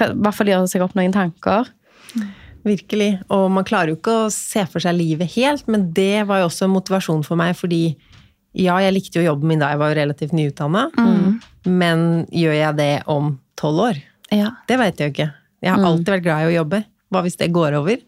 [0.00, 1.68] i hvert fall gjøre seg opp noen tanker.
[2.62, 3.16] Virkelig.
[3.34, 6.48] Og man klarer jo ikke å se for seg livet helt, men det var jo
[6.48, 7.84] også en motivasjon for meg, fordi
[8.52, 10.88] ja, jeg likte jo jobben min da jeg var jo relativt nyutdanna,
[11.64, 14.02] men gjør jeg det om tolv år?
[14.32, 14.54] Ja.
[14.68, 15.30] Det veit jeg jo ikke.
[15.62, 16.82] Jeg har alltid vært glad i å jobbe.
[17.12, 18.00] Hva hvis det går over?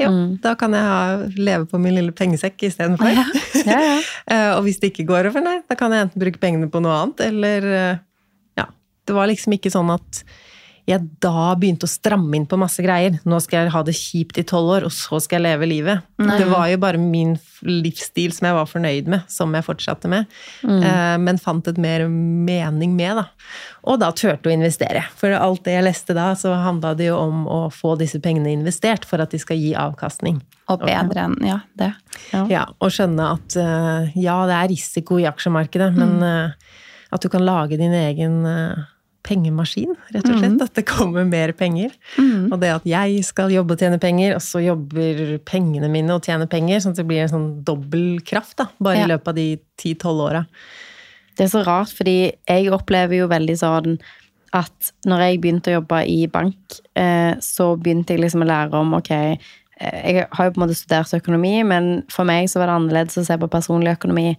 [0.00, 0.10] Jo,
[0.42, 3.10] da kan jeg ha, leve på min lille pengesekk istedenfor.
[3.14, 3.26] Ja.
[3.66, 3.96] Ja, ja.
[4.30, 6.80] Eh, og hvis det ikke går over, nei, da kan jeg enten bruke pengene på
[6.84, 7.98] noe annet, eller eh,
[8.60, 8.68] Ja.
[9.08, 10.20] Det var liksom ikke sånn at
[10.90, 13.18] jeg da begynte å stramme inn på masse greier.
[13.28, 16.06] Nå skal jeg ha det kjipt i tolv år, og så skal jeg leve livet.
[16.18, 20.28] Det var jo bare min livsstil som jeg var fornøyd med, som jeg fortsatte med.
[20.66, 20.84] Mm.
[21.24, 23.26] Men fant et mer mening med, da.
[23.88, 25.02] Og da turte å investere.
[25.16, 28.52] For alt det jeg leste da, så handla det jo om å få disse pengene
[28.52, 30.40] investert for at de skal gi avkastning.
[30.70, 31.92] Og bedre enn Ja, det.
[32.50, 36.54] Ja, og skjønne at eh, ja, det er risiko i aksjemarkedet, men mm.
[37.16, 38.89] at du kan lage din egen eh,
[39.26, 40.60] pengemaskin, rett og slett.
[40.64, 41.92] At det kommer mer penger.
[42.50, 46.24] Og det at jeg skal jobbe og tjene penger, og så jobber pengene mine og
[46.26, 49.04] tjener penger, sånn at det blir en sånn dobbel kraft da, bare Ja.
[49.04, 50.46] i løpet av de ti-tolv åra.
[51.36, 53.98] Det er så rart, fordi jeg opplever jo veldig sånn
[54.52, 56.56] at når jeg begynte å jobbe i bank,
[56.96, 59.38] eh, så begynte jeg liksom å lære om ok, eh,
[59.80, 63.16] jeg har jo på en måte studert økonomi, men for meg så var det annerledes
[63.20, 64.36] å se på personlig økonomi.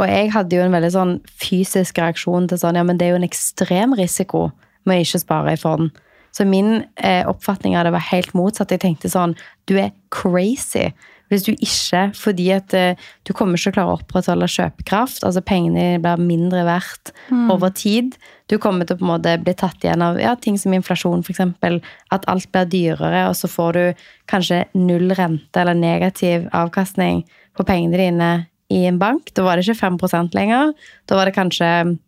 [0.00, 3.14] Og jeg hadde jo en veldig sånn fysisk reaksjon til sånn, ja, men det er
[3.14, 4.48] jo en ekstrem risiko
[4.88, 5.90] med å ikke spare i fond.
[6.32, 8.70] Så min eh, oppfatning av det var helt motsatt.
[8.72, 9.34] Jeg tenkte sånn,
[9.68, 10.88] du er crazy
[11.30, 15.22] hvis du ikke, fordi at eh, du kommer ikke til å klare å opprettholde kjøpekraft,
[15.26, 17.12] altså pengene dine blir mindre verdt
[17.52, 18.16] over tid.
[18.50, 21.22] Du kommer til å på en måte bli tatt igjen av ja, ting som inflasjon,
[21.22, 21.78] eksempel,
[22.10, 27.22] at alt blir dyrere, og så får du kanskje null rente eller negativ avkastning
[27.54, 28.32] på pengene dine
[28.70, 29.32] i en bank.
[29.34, 30.72] Da var det ikke 5 lenger.
[31.06, 31.98] Da var det kanskje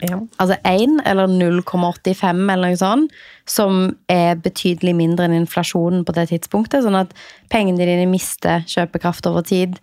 [0.00, 0.16] Ja.
[0.38, 3.10] altså 1 eller 0,85 eller noe sånt,
[3.44, 7.12] som er betydelig mindre enn inflasjonen på det tidspunktet, sånn at
[7.50, 9.78] pengene dine mister kjøpekraft over tid.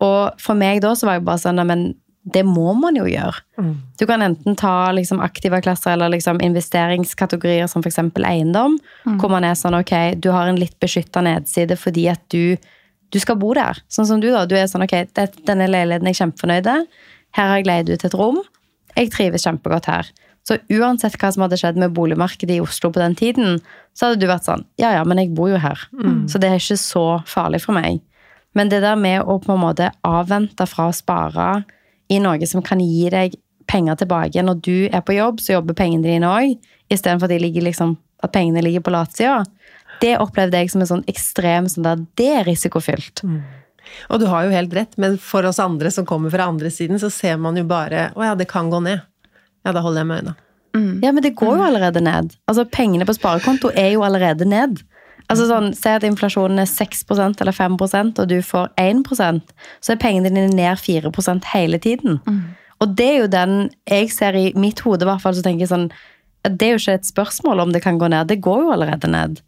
[0.00, 3.34] Og for meg da så var jeg bare sånn, men det må man jo gjøre.
[4.00, 7.98] Du kan enten ta liksom, aktive klasser eller liksom, investeringskategorier som f.eks.
[8.24, 8.78] eiendom,
[9.20, 12.56] hvor man er sånn ok, du har en litt beskytta nedside fordi at du,
[13.14, 13.78] du skal bo der.
[13.92, 14.42] Sånn som du, da.
[14.50, 14.96] Du er sånn ok,
[15.46, 17.00] denne leiligheten er jeg kjempefornøyd med.
[17.38, 18.42] Her har jeg leid ut et rom.
[18.94, 20.10] jeg trives kjempegodt her.
[20.44, 23.62] Så uansett hva som hadde skjedd med boligmarkedet i Oslo på den tiden,
[23.96, 25.86] så hadde du vært sånn Ja, ja, men jeg bor jo her.
[26.28, 28.02] Så det er ikke så farlig for meg.
[28.54, 31.64] Men det der med å på en måte avvente fra å spare
[32.12, 33.34] i noe som kan gi deg
[33.66, 36.58] penger tilbake når du er på jobb, så jobber pengene dine òg,
[36.92, 39.42] istedenfor at, liksom, at pengene ligger på latsida,
[40.00, 43.24] det opplevde jeg som en sånn ekstrem sånn der, Det er risikofylt.
[44.08, 46.98] Og du har jo helt rett, men for oss andre som kommer fra andre siden,
[46.98, 49.04] så ser man jo bare Å ja, det kan gå ned.
[49.64, 50.36] Ja, da holder jeg med øynene.
[51.04, 52.34] Ja, men det går jo allerede ned.
[52.50, 54.82] Altså, Pengene på sparekonto er jo allerede ned.
[55.30, 60.00] Altså sånn, Si at inflasjonen er 6% eller 5% og du får 1% så er
[60.02, 62.18] pengene dine ned 4% hele tiden.
[62.82, 65.64] Og det er jo den jeg ser i mitt hode, i hvert fall, så tenker
[65.64, 65.90] jeg sånn
[66.44, 69.08] Det er jo ikke et spørsmål om det kan gå ned, det går jo allerede
[69.08, 69.40] ned.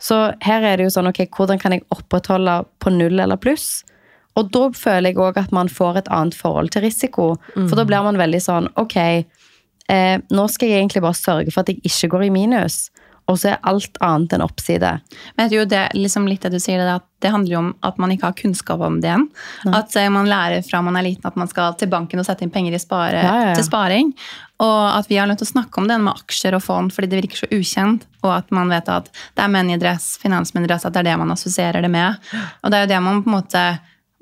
[0.00, 3.82] Så her er det jo sånn, ok, hvordan kan jeg opprettholde på null eller pluss?
[4.38, 7.34] Og da føler jeg òg at man får et annet forhold til risiko.
[7.68, 8.96] For da blir man veldig sånn, ok,
[9.90, 12.86] eh, nå skal jeg egentlig bare sørge for at jeg ikke går i minus.
[13.30, 14.90] Og så er alt annet en oppside.
[15.36, 17.70] Men jeg tror det, liksom litt det du sier, det, at det handler jo om
[17.84, 19.26] at man ikke har kunnskap om det igjen.
[19.76, 22.42] At eh, man lærer fra man er liten at man skal til banken og sette
[22.46, 23.58] inn penger i spare, Ja, ja, ja.
[23.58, 24.14] til sparing.
[24.60, 27.08] Og at vi har nødt til å snakke om det med aksjer og fond fordi
[27.12, 28.08] det virker så ukjent.
[28.24, 31.04] Og at man vet at det er menn i dress, finansmenn i dress, at det
[31.04, 32.18] er det man assosierer det med.
[32.64, 33.64] Og det er jo det man på en måte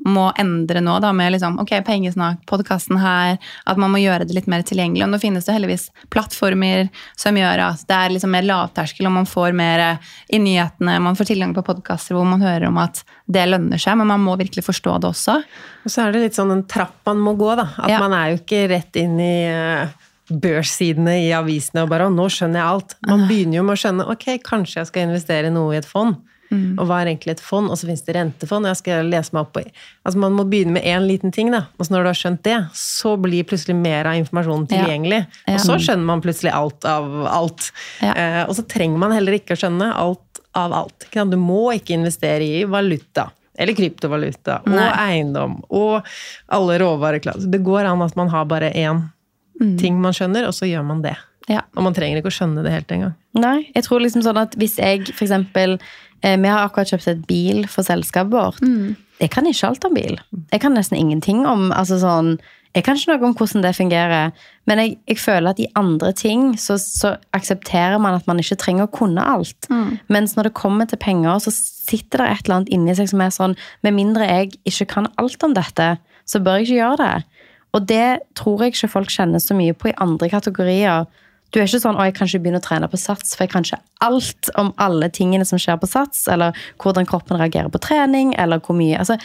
[0.06, 4.36] må endre nå, da, med liksom, ok, pengesnakk, podkasten her, at man må gjøre det
[4.36, 5.02] litt mer tilgjengelig.
[5.04, 9.16] Og nå finnes det heldigvis plattformer som gjør at det er liksom mer lavterskel, og
[9.18, 12.78] man får mer eh, i nyhetene, man får tilgang på podkaster hvor man hører om
[12.82, 15.40] at det lønner seg, men man må virkelig forstå det også.
[15.84, 17.68] Og så er det litt sånn en trapp man må gå, da.
[17.78, 17.98] At Ja.
[18.04, 19.88] man er jo ikke rett inn i eh,
[20.28, 22.94] børssidene i avisene og bare 'Å, nå skjønner jeg alt'.
[23.08, 26.16] Man begynner jo med å skjønne 'Ok, kanskje jeg skal investere noe i et fond'.
[26.50, 27.68] Og hva er egentlig et fond?
[27.68, 28.64] Og så finnes det rentefond.
[28.64, 31.50] og Jeg skal lese meg opp på Altså Man må begynne med én liten ting,
[31.52, 31.66] da.
[31.76, 35.24] Og så når du har skjønt det, så blir plutselig mer av informasjonen tilgjengelig.
[35.46, 35.56] Ja.
[35.56, 37.72] Og så skjønner man plutselig alt av alt.
[38.04, 38.14] Ja.
[38.14, 41.08] Eh, og så trenger man heller ikke å skjønne alt av alt.
[41.12, 43.28] Du må ikke investere i valuta.
[43.58, 44.60] Eller kryptovaluta.
[44.64, 44.88] Og Nei.
[45.18, 45.58] eiendom.
[45.74, 46.06] Og
[46.54, 47.50] alle råvareklasser.
[47.50, 49.08] Det går an at man har bare én
[49.80, 51.16] ting man skjønner, og så gjør man det.
[51.48, 51.62] Ja.
[51.76, 53.16] Og man trenger ikke å skjønne det helt engang.
[53.38, 55.76] Nei, jeg tror liksom sånn at hvis jeg for eksempel
[56.22, 58.62] eh, Vi har akkurat kjøpt et bil for selskapet vårt.
[59.18, 60.18] Jeg kan ikke alt om bil.
[60.52, 62.38] Jeg kan nesten ingenting om altså sånn,
[62.76, 64.32] Jeg kan ikke noe om hvordan det fungerer.
[64.68, 68.58] Men jeg, jeg føler at i andre ting så, så aksepterer man at man ikke
[68.60, 69.70] trenger å kunne alt.
[70.12, 73.24] Mens når det kommer til penger, så sitter det et eller annet inni seg som
[73.24, 75.96] er sånn Med mindre jeg ikke kan alt om dette,
[76.28, 77.24] så bør jeg ikke gjøre det.
[77.76, 81.08] Og det tror jeg ikke folk kjenner så mye på i andre kategorier.
[81.50, 83.50] Du er ikke sånn 'Å, jeg kan ikke begynne å trene på sats', for jeg
[83.50, 87.80] kan ikke alt om alle tingene som skjer på sats, eller hvordan kroppen reagerer på
[87.80, 89.18] trening, eller hvor mye Altså,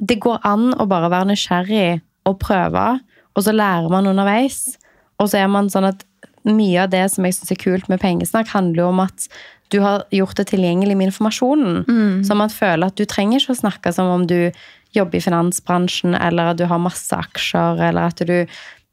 [0.00, 3.00] det går an å bare være nysgjerrig og prøve,
[3.36, 4.76] og så lærer man underveis.
[5.20, 6.04] Og så er man sånn at
[6.48, 9.28] mye av det som jeg syns er kult med pengesnakk, handler jo om at
[9.70, 11.84] du har gjort det tilgjengelig med informasjonen.
[12.24, 14.50] Så man føler at du trenger ikke å snakke som om du
[14.96, 18.46] jobber i finansbransjen, eller at du har masse aksjer, eller at du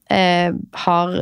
[0.09, 0.51] eh,
[0.83, 1.15] har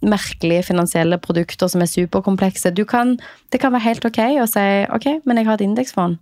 [0.00, 2.72] merkelige finansielle produkter som er superkomplekse.
[2.76, 3.18] Du kan,
[3.52, 6.18] det kan være helt ok å si ok, men jeg har et indeksfond.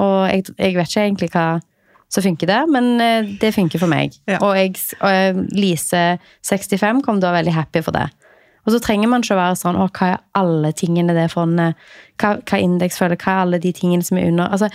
[0.00, 1.48] Og jeg, jeg vet ikke egentlig hva
[2.10, 4.16] som funker der, men eh, det funker for meg.
[4.30, 4.40] Ja.
[4.42, 8.08] Og, jeg, og Lise 65 kom da veldig happy for det.
[8.66, 11.78] Og så trenger man ikke å være sånn å, hva er alle tingene det fondet
[12.20, 14.68] Hva, hva indeks føler, hva er alle de tingene som er under Altså,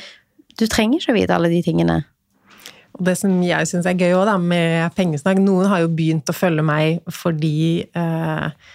[0.57, 1.99] du trenger ikke å vite alle de tingene.
[2.95, 6.31] Og det som jeg syns er gøy også, da, med pengesnakk Noen har jo begynt
[6.31, 8.73] å følge meg fordi eh,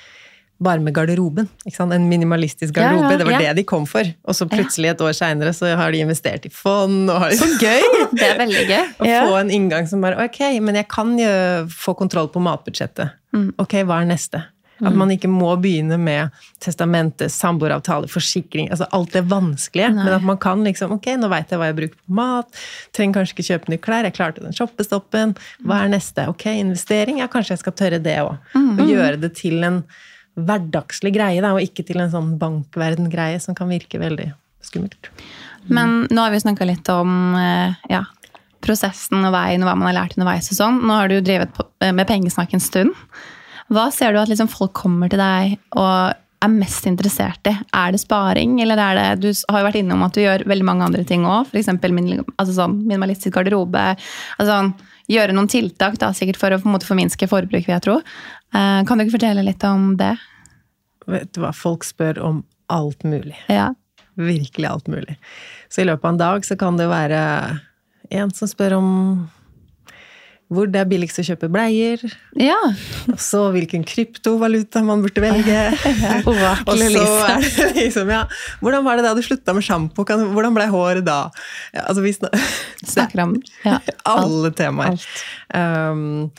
[0.61, 1.47] Bare med garderoben.
[1.65, 1.95] Ikke sant?
[1.97, 3.39] En minimalistisk Ja, ja, det var ja.
[3.49, 4.05] det de kom for.
[4.29, 7.09] Og så plutselig, et år seinere, så har de investert i fond.
[7.09, 7.81] Og har Så gøy!
[8.13, 8.91] Det er veldig gøy.
[9.01, 11.33] Å få en inngang som bare Ok, men jeg kan jo
[11.73, 13.17] få kontroll på matbudsjettet.
[13.33, 13.55] Mm.
[13.57, 14.43] Ok, hva er neste?
[14.89, 19.91] At man ikke må begynne med testamente, samboeravtale, forsikring altså Alt det vanskelige.
[19.95, 20.05] Nei.
[20.05, 22.63] Men at man kan liksom Ok, nå veit jeg hva jeg bruker på mat.
[22.97, 24.09] Trenger kanskje ikke kjøpe nye klær.
[24.09, 25.35] Jeg klarte den shoppestoppen.
[25.67, 26.27] Hva er neste?
[26.33, 27.21] Ok, investering.
[27.23, 28.39] Ja, kanskje jeg skal tørre det òg.
[28.55, 28.73] Mm.
[28.79, 29.83] Og gjøre det til en
[30.41, 34.31] hverdagslig greie, da, og ikke til en sånn bankverden-greie som kan virke veldig
[34.65, 35.11] skummelt.
[35.69, 38.05] Men nå har vi snakka litt om eh, ja,
[38.65, 40.51] prosessen og veien og hva man har lært underveis.
[40.53, 40.81] og sånn.
[40.87, 42.97] Nå har du drevet på, eh, med pengesnakk en stund.
[43.71, 47.53] Hva ser du at liksom folk kommer til deg og er mest interessert i?
[47.77, 50.67] Er det sparing, eller er det Du har jo vært innom at du gjør veldig
[50.67, 51.51] mange andre ting òg.
[51.51, 51.71] F.eks.
[51.93, 53.85] Min, altså sånn, minimalistisk garderobe.
[54.39, 54.73] Altså sånn,
[55.11, 57.99] gjøre noen tiltak da, sikkert for å på en måte forminske forbruk, vil jeg tro.
[58.55, 60.15] Eh, kan du ikke fortelle litt om det?
[61.11, 63.37] Vet du hva, folk spør om alt mulig.
[63.51, 63.73] Ja.
[64.21, 65.17] Virkelig alt mulig.
[65.71, 67.21] Så i løpet av en dag så kan det være
[68.11, 68.91] en som spør om
[70.51, 72.01] hvor det er billigst å kjøpe bleier.
[72.39, 72.59] Ja.
[73.13, 75.61] Og så hvilken kryptovaluta man burde velge.
[76.27, 78.25] og så er det liksom, ja,
[78.59, 80.03] Hvordan var det da du slutta med sjampo?
[80.05, 81.21] Hvordan ble håret da?
[81.75, 82.35] Ja, altså, vi snak
[82.95, 83.79] Snakker om ja.
[84.09, 84.99] alle temaer.
[85.55, 86.31] Um,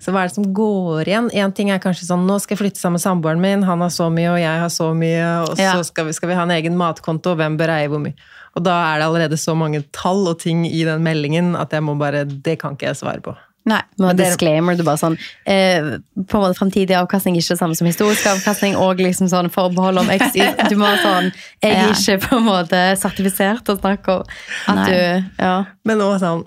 [0.00, 1.28] så hva er det som går igjen?
[1.36, 3.92] Én ting er kanskje sånn nå skal jeg flytte sammen med samboeren min, han har
[3.92, 5.74] så mye, og jeg har så mye, og Ja.
[5.76, 8.16] så skal vi, skal vi ha en egen matkonto, og hvem bør eie hvor mye?
[8.56, 11.84] Og da er det allerede så mange tall og ting i den meldingen at jeg
[11.86, 13.36] må bare Det kan ikke jeg svare på.
[13.68, 13.82] Nei.
[13.98, 17.52] Med Men dere- disclaimer, du bare sånn eh, På en måte Fremtidig avkastning er ikke
[17.54, 21.28] det samme som historisk avkastning, og liksom sånn forbehold om x y- Du må sånn
[21.62, 21.92] Jeg er Ja.
[21.92, 24.24] ikke på en måte sertifisert til å snakke om
[24.68, 24.86] at Nei.
[24.88, 25.64] du Ja.
[25.84, 26.44] Men nå sånn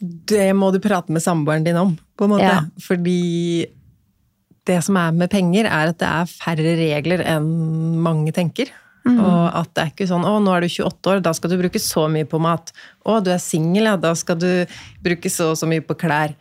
[0.00, 2.42] Det må du prate med samboeren din om, på en måte.
[2.42, 2.60] Ja.
[2.82, 3.66] Fordi
[4.66, 8.68] det som er med penger, er at det er færre regler enn mange tenker.
[9.04, 11.58] Og at det er ikke sånn 'Å, nå er du 28 år, da skal du
[11.60, 12.72] bruke så mye på mat'.
[13.04, 14.66] 'Å, du er singel, ja, da skal du
[15.04, 16.34] bruke så og så mye på klær'.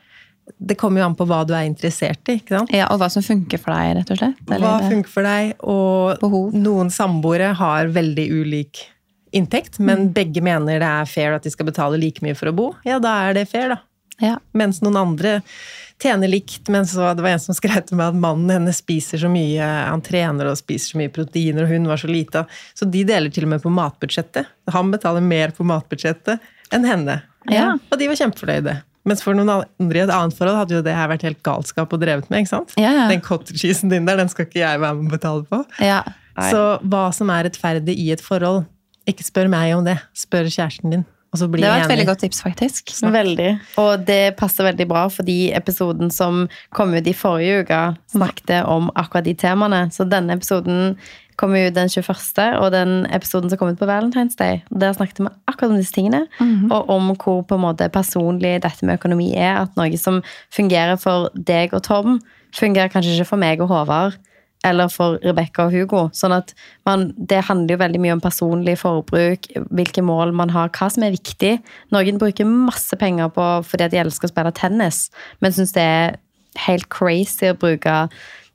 [0.59, 2.39] Det kommer jo an på hva du er interessert i.
[2.39, 2.71] ikke sant?
[2.71, 4.41] Ja, og hva som funker for deg, rett og slett.
[4.47, 5.53] Hva funker for deg?
[5.63, 6.53] Og Behov.
[6.53, 8.87] noen samboere har veldig ulik
[9.33, 12.55] inntekt, men begge mener det er fair at de skal betale like mye for å
[12.55, 12.75] bo.
[12.85, 13.79] Ja, da er det fair, da.
[14.21, 14.37] Ja.
[14.53, 15.41] Mens noen andre
[16.01, 19.21] tjener likt, men så det var en som skrev til meg at mannen hennes spiser
[19.21, 22.45] så mye, han trener og spiser så mye proteiner, og hun var så lita.
[22.77, 24.49] Så de deler til og med på matbudsjettet.
[24.75, 26.41] Han betaler mer på matbudsjettet
[26.73, 27.21] enn henne.
[27.51, 27.73] Ja.
[27.91, 28.79] Og de var kjempefornøyde.
[29.03, 31.91] Mens for noen andre i et annet forhold hadde jo det her vært helt galskap
[31.91, 32.43] og drevet med.
[32.43, 32.75] ikke sant?
[32.79, 33.07] Ja, ja.
[33.11, 35.63] Den cottage cheesen din der, den skal ikke jeg være med å betale på.
[35.83, 36.03] ja.
[36.33, 38.63] Så hva som er rettferdig i et forhold,
[39.05, 39.99] ikke spør meg om det.
[40.17, 41.03] Spør kjæresten din.
[41.33, 41.91] Og så blir Det var et enig.
[41.97, 42.93] veldig godt tips, faktisk.
[43.01, 43.49] Veldig.
[43.81, 47.81] Og det passer veldig bra, fordi episoden som kom ut i forrige uke,
[48.13, 49.87] snakket om akkurat de temaene.
[49.91, 50.95] Så denne episoden
[51.35, 55.19] kom ut den 21., og den episoden som kom ut på Valentine's Day, der snakket
[55.19, 56.27] vi akkurat om disse tingene.
[56.69, 59.63] Og om hvor på en måte personlig dette med økonomi er.
[59.63, 60.21] At noe som
[60.53, 62.21] fungerer for deg og Tom,
[62.53, 64.13] fungerer kanskje ikke for meg og Håvard.
[64.63, 66.01] Eller for Rebekka og Hugo.
[66.15, 66.53] Sånn at
[66.87, 71.03] man, Det handler jo veldig mye om personlig forbruk, hvilke mål man har, hva som
[71.03, 71.57] er viktig.
[71.91, 75.09] Noen bruker masse penger på fordi at de elsker å spille tennis,
[75.41, 76.15] men syns det er
[76.67, 78.07] helt crazy å bruke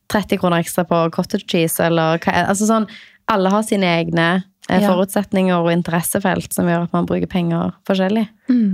[0.09, 2.89] 30 kroner ekstra på cottage cheese, eller hva altså sånn,
[3.29, 4.89] Alle har sine egne eh, Ja.
[4.89, 8.27] forutsetninger og interessefelt som gjør at man bruker penger forskjellig.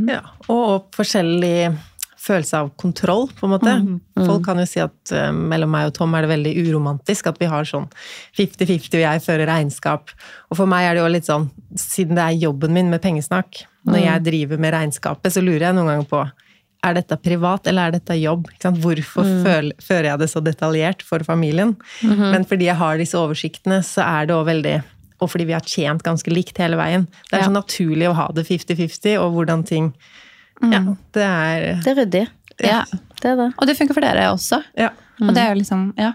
[0.07, 1.75] Ja, og, og forskjellig
[2.24, 3.72] følelse av kontroll, på en måte.
[4.24, 7.38] Folk kan jo si at uh, mellom meg og Tom er det veldig uromantisk at
[7.42, 7.84] vi har sånn
[8.38, 10.14] 50-50 og jeg fører regnskap.
[10.50, 13.64] Og for meg er det jo litt sånn, siden det er jobben min med pengesnakk,
[13.84, 16.22] når jeg driver med regnskapet, så lurer jeg noen ganger på
[16.84, 18.48] er dette privat, eller er dette jobb?
[18.60, 21.70] Hvorfor føl- fører jeg det så detaljert for familien?
[22.04, 24.74] Men fordi jeg har disse oversiktene, så er det òg veldig
[25.22, 27.06] Og fordi vi har tjent ganske likt hele veien.
[27.30, 27.46] Det er Ja.
[27.46, 29.94] så naturlig å ha det 50-50, og hvordan ting
[30.62, 30.80] Ja,
[31.12, 32.26] det er Det er ryddig.
[32.62, 32.84] Ja.
[33.20, 33.50] Det er det.
[33.58, 34.62] Og det funker for dere også.
[34.78, 34.90] Ja.
[35.22, 36.12] Og det er jo liksom Ja.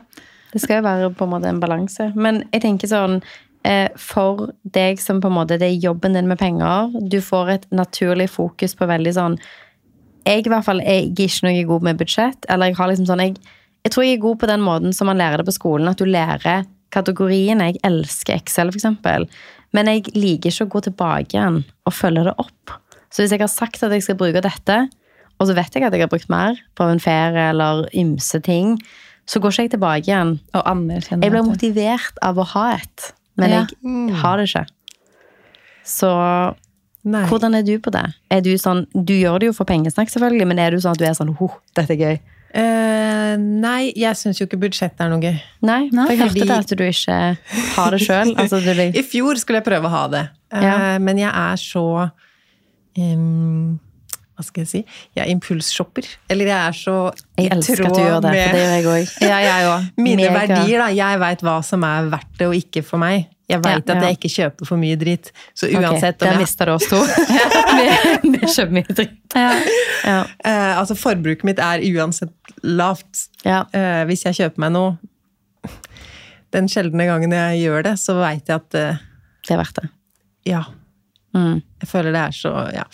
[0.52, 2.12] Det skal jo være på en måte en balanse.
[2.16, 3.22] Men jeg tenker sånn
[3.64, 7.50] eh, For deg som på en måte det er jobben din med penger, du får
[7.50, 9.38] et naturlig fokus på veldig sånn
[10.26, 12.46] Jeg i hvert fall jeg er ikke noe god med budsjett.
[12.50, 13.38] Eller jeg har liksom sånn jeg,
[13.84, 15.88] jeg tror jeg er god på den måten som man lærer det på skolen.
[15.88, 17.72] At du lærer kategoriene.
[17.72, 19.28] Jeg elsker Excel, for eksempel.
[19.76, 22.74] Men jeg liker ikke å gå tilbake igjen og følge det opp.
[23.10, 24.80] Så hvis jeg har sagt at jeg skal bruke dette,
[25.40, 28.76] og så vet jeg at jeg har brukt mer på en ferie eller ymse ting,
[29.30, 30.36] så går ikke jeg tilbake igjen.
[30.58, 30.66] Og
[31.10, 33.66] Jeg blir motivert av å ha et, men Ja.
[33.82, 34.66] jeg har det ikke.
[35.86, 36.10] Så
[37.04, 37.24] Nei.
[37.30, 38.04] hvordan er du på det?
[38.30, 41.00] Er du sånn, du gjør det jo for pengesnakk, selvfølgelig, men er du sånn at
[41.02, 42.20] du er sånn oh, dette er gøy?
[42.50, 45.38] Uh, nei, jeg syns jo ikke budsjett er noe gøy.
[45.62, 47.18] Nei, for jeg hørte det at du ikke
[47.78, 48.34] har det sjøl.
[48.42, 48.58] Altså,
[49.00, 50.78] I fjor skulle jeg prøve å ha det, uh, Ja.
[51.00, 51.86] men jeg er så
[53.02, 53.80] em,
[54.40, 54.80] Hva skal jeg si?
[55.18, 56.06] Jeg er impulsshopper.
[56.32, 56.94] Eller jeg er så
[57.38, 59.10] jeg elsker at du gjør det, for det gjør jeg òg.
[59.30, 60.38] Ja, jeg mine Mega.
[60.40, 60.80] verdier.
[60.80, 60.88] da.
[60.96, 63.28] Jeg veit hva som er verdt det og ikke for meg.
[63.50, 65.32] Jeg veit Ja, at jeg ikke kjøper for mye dritt.
[65.58, 67.00] Så uansett uansett om jeg mista du oss to.
[68.24, 69.16] Vi vi kjøper mye dritt.
[69.36, 69.52] Ja.
[70.06, 70.20] Ja.
[70.46, 73.26] eh, Altså, forbruket mitt er uansett lavt.
[73.44, 73.64] Ja.
[73.74, 74.98] Eh, hvis jeg kjøper meg noe
[76.54, 79.02] Den sjeldne gangen jeg gjør det, så veit jeg at uh,
[79.46, 79.90] Det er verdt det.
[80.50, 80.64] Ja.
[81.40, 81.58] Mm.
[81.84, 82.86] Jeg føler det er så Ja.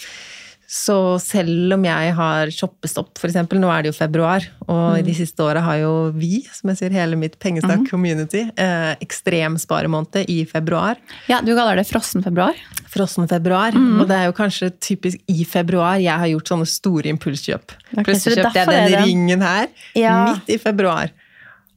[0.75, 5.13] Så selv om jeg har shoppestopp, eksempel, nå er det jo februar, og i de
[5.13, 10.39] siste åra har jo vi, som jeg sier, hele mitt pengestakk-community, eh, ekstrem sparemåned i
[10.49, 10.97] februar.
[11.29, 12.57] ja, du kaller det frossen februar.
[12.89, 13.77] Frossen februar.
[14.01, 17.77] Og det er jo kanskje typisk i februar jeg har gjort sånne store impulskjøp.
[17.93, 20.33] Okay, Plutselig kjøpte jeg den ringen her Ja.
[20.33, 21.11] midt i februar.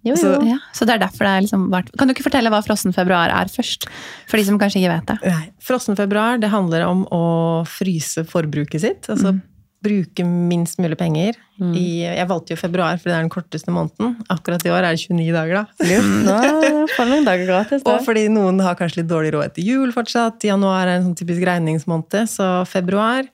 [0.07, 0.17] Jo, jo.
[0.17, 2.63] Så- Ja, så det er derfor det er liksom vært Kan du ikke fortelle hva
[2.65, 3.89] frossen februar er først?
[4.29, 5.19] For de som kanskje ikke vet det.
[5.27, 9.09] Nei, Frossen februar det handler om å fryse forbruket sitt.
[9.09, 9.41] Altså
[9.81, 11.37] bruke minst mulig penger.
[11.63, 14.17] I, jeg valgte jo februar, for det er den korteste måneden.
[14.29, 15.67] Akkurat i år er det 29 dager, da.
[16.27, 17.85] Nå får noen dager gratis.
[17.85, 17.93] da.
[17.95, 20.43] Og fordi noen har kanskje litt dårlig råd etter jul fortsatt.
[20.43, 23.29] Januar er en sånn typisk regningsmåned, så februar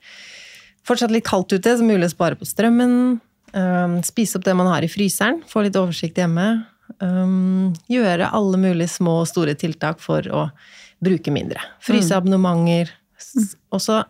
[0.85, 3.19] Fortsatt litt kaldt ute, så mulig å spare på strømmen.
[3.55, 6.65] Um, spise opp det man har i fryseren, få litt oversikt hjemme.
[6.99, 10.49] Um, gjøre alle mulige små og store tiltak for å
[11.03, 11.63] bruke mindre.
[11.83, 12.91] Fryse abonnementer.
[13.35, 13.47] Mm.
[13.75, 14.03] Og så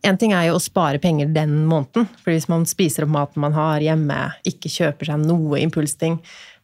[0.00, 2.06] En ting er jo å spare penger den måneden.
[2.22, 4.16] For hvis man spiser opp maten man har hjemme,
[4.48, 6.14] ikke kjøper seg noe impulsting,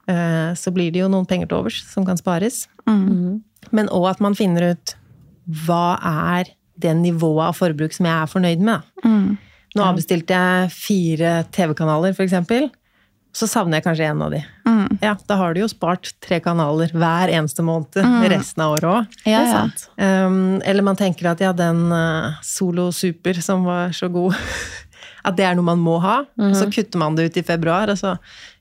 [0.08, 2.62] eh, så blir det jo noen penger til overs som kan spares.
[3.76, 4.94] Men òg at man finner ut
[5.66, 6.48] hva er
[6.80, 8.88] det nivået av forbruk som jeg er fornøyd med.
[9.04, 9.36] da.
[9.76, 12.70] Nå avbestilte jeg fire TV-kanaler, eksempel.
[13.36, 14.40] Så savner jeg kanskje en av de.
[15.02, 17.98] Ja, da har du jo spart tre kanaler hver eneste måned
[18.32, 19.18] resten av året òg.
[19.28, 19.62] Ja, ja.
[20.00, 24.36] Um, eller man tenker at ja, den uh, Solo Super som var så god,
[25.26, 26.22] at det er noe man må ha.
[26.56, 28.16] Så kutter man det ut i februar, og så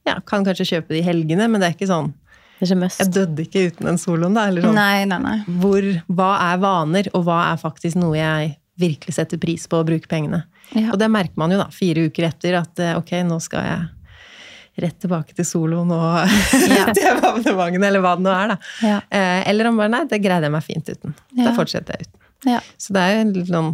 [0.05, 2.11] ja, kan kanskje kjøpe det i helgene, men det er ikke sånn.
[2.59, 4.47] Jeg døde ikke uten den soloen, da.
[4.49, 4.77] Eller sånn.
[4.77, 5.39] Nei, nei, nei.
[5.61, 5.87] Hvor,
[6.19, 10.11] hva er vaner, og hva er faktisk noe jeg virkelig setter pris på å bruke
[10.11, 10.43] pengene?
[10.73, 10.89] Ja.
[10.91, 14.83] Og det merker man jo da, fire uker etter, at eh, ok, nå skal jeg
[14.83, 16.25] rett tilbake til soloen og
[16.97, 18.51] TV-abonnementene, eller hva det nå er.
[18.55, 18.57] da.
[18.83, 18.97] Ja.
[19.09, 21.13] Eh, eller om bare nei, det greide jeg meg fint uten.
[21.37, 22.21] Da fortsetter jeg uten.
[22.55, 22.59] Ja.
[22.81, 23.69] Så det er jo en sånn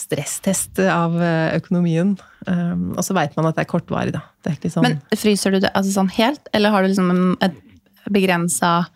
[0.00, 2.12] stresstest av eh, økonomien.
[2.46, 4.22] Um, og så veit man at det er kortvarig, da.
[4.46, 7.36] Det er sånn Men fryser du det altså sånn helt, eller har du liksom en-
[7.44, 7.58] et
[8.10, 8.86] begrensa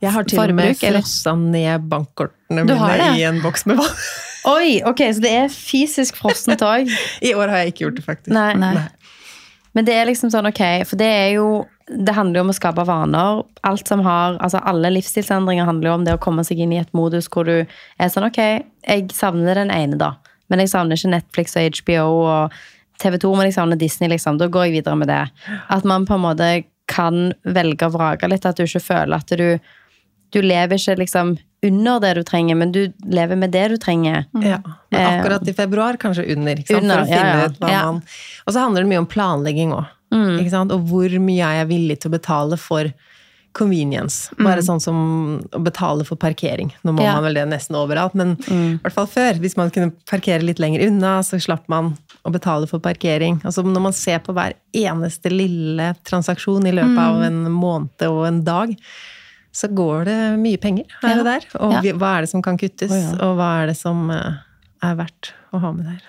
[0.00, 3.98] Jeg har til og med forbruk, frossa ned bankkortene mine i en boks med vann.
[4.46, 6.90] Oi, ok, så det er fysisk frossent òg.
[7.26, 8.34] I år har jeg ikke gjort det, faktisk.
[8.34, 8.52] Nei.
[8.60, 8.86] Nei.
[9.76, 11.48] Men det er liksom sånn, ok, for det er jo
[11.86, 13.42] Det handler jo om å skape vaner.
[13.68, 16.80] Alt som har, altså Alle livsstilsendringer handler jo om det å komme seg inn i
[16.80, 20.16] et modus hvor du er sånn Ok, jeg savner den ene, da.
[20.50, 22.56] Men jeg savner ikke Netflix og HBO og
[23.02, 24.40] TV 2, men jeg savner Disney, liksom.
[24.40, 25.22] Da går jeg videre med det.
[25.70, 26.50] At man på en måte
[26.90, 28.46] kan velge og vrake litt.
[28.48, 29.48] At du ikke føler at du
[30.32, 34.26] Du lever ikke liksom under det du trenger, men du lever med det du trenger.
[34.42, 34.58] Ja,
[34.92, 36.54] men akkurat i februar kanskje under.
[36.60, 36.82] Ikke sant?
[36.84, 37.46] Under, For å finne ja, ja.
[37.50, 37.82] ut hva Ja.
[37.92, 38.02] man
[38.46, 39.86] Og så handler det mye om planlegging òg.
[40.14, 40.70] Mm.
[40.70, 42.92] Og hvor mye er jeg villig til å betale for
[43.56, 44.30] convenience?
[44.38, 44.98] Bare sånn som
[45.50, 46.72] å betale for parkering.
[46.84, 47.14] Nå må Ja.
[47.14, 49.40] man vel det nesten overalt, men i hvert fall før.
[49.40, 53.40] Hvis man kunne parkere litt lenger unna, så slapp man å betale for parkering.
[53.42, 58.26] Altså Når man ser på hver eneste lille transaksjon i løpet av en måned og
[58.26, 58.76] en dag,
[59.56, 61.18] så går det mye penger her Ja.
[61.22, 61.46] og der.
[61.60, 61.92] Og Ja.
[61.96, 63.12] hva er det som kan kuttes, oh, ja.
[63.24, 64.34] og hva er det som eh,
[64.84, 66.02] er verdt å ha med der?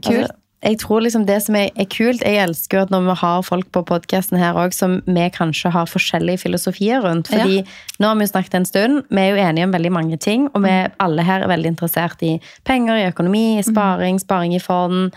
[0.00, 0.22] Kult.
[0.22, 3.14] Altså, jeg tror liksom det som er, er kult Jeg elsker jo at når vi
[3.18, 7.26] har folk på podkasten her òg som vi kanskje har forskjellige filosofier rundt.
[7.28, 7.64] Fordi
[7.98, 10.46] nå har vi jo snakket en stund, vi er jo enige om veldig mange ting.
[10.54, 10.70] Og vi
[11.02, 15.10] alle her er veldig interessert i penger, i økonomi, i sparing, sparing i fond.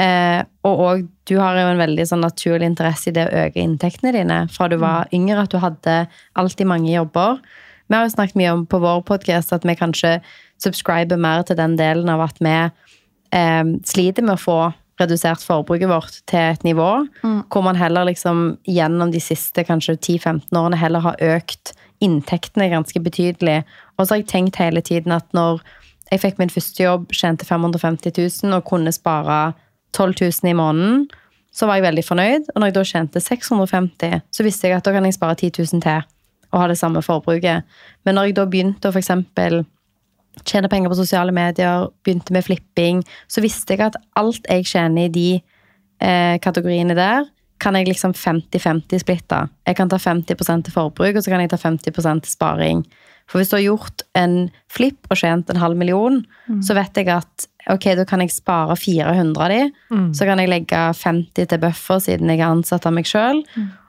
[0.00, 3.60] Eh, og òg du har jo en veldig sånn naturlig interesse i det å øke
[3.60, 5.96] inntektene dine fra du var yngre, at du hadde
[6.38, 7.42] alltid mange jobber.
[7.86, 10.16] Vi har jo snakket mye om på vår podkast at vi kanskje
[10.62, 14.60] subscriber mer til den delen av at vi eh, sliter med å få
[15.00, 16.88] redusert forbruket vårt til et nivå
[17.22, 21.72] hvor man heller liksom gjennom de siste kanskje 10-15 årene heller har økt
[22.02, 23.62] inntektene ganske betydelig.
[23.96, 25.62] Og så har jeg tenkt hele tiden at når
[26.10, 28.12] jeg fikk min første jobb, tjente 550
[28.44, 29.54] 000 og kunne spare
[29.92, 31.04] 12 000 i måneden,
[31.52, 32.48] så var jeg veldig fornøyd.
[32.54, 35.52] Og når jeg da tjente 650 så visste jeg at da kan jeg spare 10
[35.58, 36.02] 000 til
[36.52, 37.64] og ha det samme forbruket.
[38.04, 39.62] Men når jeg da begynte å eksempel
[40.48, 45.08] tjene penger på sosiale medier, begynte med flipping, så visste jeg at alt jeg tjener
[45.08, 47.28] i de eh, kategoriene der,
[47.62, 49.38] kan jeg liksom 50-50 splitte.
[49.68, 52.82] Jeg kan ta 50% til forbruk, og så kan jeg ta 50 til sparing.
[53.30, 56.18] For hvis du har gjort en flipp og tjent en halv million,
[56.64, 59.60] så vet jeg at ok, da kan jeg spare 400 av de,
[60.16, 63.44] så kan jeg legge 50 til buffer siden jeg er ansatt av meg sjøl,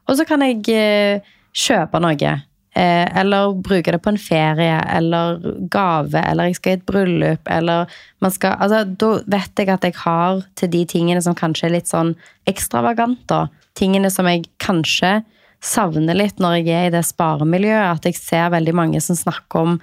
[0.07, 1.21] og så kan jeg eh,
[1.53, 2.33] kjøpe noe.
[2.75, 5.37] Eh, eller bruke det på en ferie, eller
[5.69, 9.83] gave, eller jeg skal i et bryllup, eller man skal Altså, da vet jeg at
[9.83, 12.15] jeg har til de tingene som kanskje er litt sånn
[12.49, 13.47] ekstravagant, da.
[13.77, 15.23] Tingene som jeg kanskje
[15.63, 19.59] savner litt når jeg er i det sparemiljøet, at jeg ser veldig mange som snakker
[19.59, 19.77] om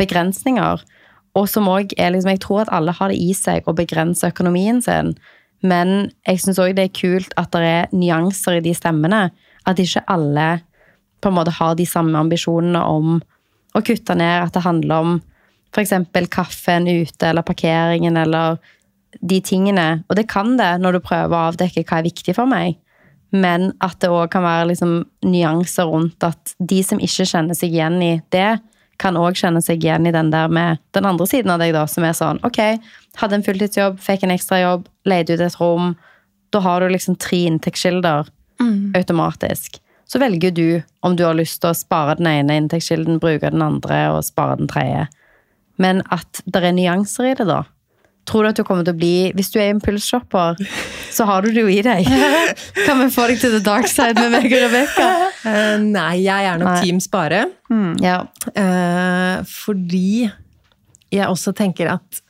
[0.00, 0.80] begrensninger.
[1.38, 4.26] Og som òg er liksom Jeg tror at alle har det i seg å begrense
[4.26, 5.14] økonomien sin.
[5.62, 9.28] Men jeg syns òg det er kult at det er nyanser i de stemmene.
[9.68, 10.60] At ikke alle
[11.20, 13.18] på en måte har de samme ambisjonene om
[13.76, 14.46] å kutte ned.
[14.48, 15.18] At det handler om
[15.70, 15.94] f.eks.
[16.32, 18.58] kaffen ute eller parkeringen eller
[19.20, 20.02] de tingene.
[20.08, 22.78] Og det kan det når du prøver å avdekke hva er viktig for meg.
[23.30, 27.76] Men at det òg kan være liksom nyanser rundt at de som ikke kjenner seg
[27.76, 28.58] igjen i det,
[29.00, 31.86] kan òg kjenne seg igjen i den der med den andre siden av deg, da,
[31.88, 32.60] som er sånn ok,
[33.20, 35.94] hadde en fulltidsjobb, fikk en ekstrajobb, leide ut et rom.
[36.54, 38.28] Da har du liksom tre inntektskilder
[38.98, 39.80] automatisk.
[40.10, 43.62] Så velger du om du har lyst til å spare den ene inntektskilden, bruke den
[43.62, 45.06] andre og spare den tredje.
[45.80, 47.62] Men at det er nyanser i det, da.
[48.28, 50.60] Tror du at du kommer til å bli Hvis du er impulsshopper,
[51.10, 52.06] så har du det jo i deg.
[52.86, 55.08] Kan vi få deg til the dark side med meg og Rebekka?
[55.44, 56.84] Uh, nei, jeg er nok Nei.
[56.84, 57.44] Team Spare.
[58.04, 58.20] Ja.
[58.52, 60.28] Uh, fordi
[61.10, 62.22] jeg også tenker at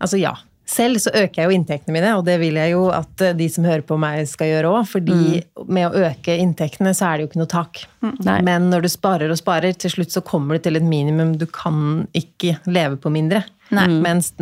[0.00, 0.32] Altså ja.
[0.70, 3.48] Selv så øker jeg jo inntektene mine, og det vil jeg jo at eh, de
[3.50, 4.86] som hører på meg skal gjøre òg.
[4.92, 7.82] Fordi med å øke inntektene, så er det jo ikke noe tak.
[8.04, 8.38] Nei.
[8.46, 11.34] Men når du sparer og sparer, til slutt så kommer du til et minimum.
[11.40, 13.42] Du kan ikke leve på mindre.
[13.70, 14.32] Mens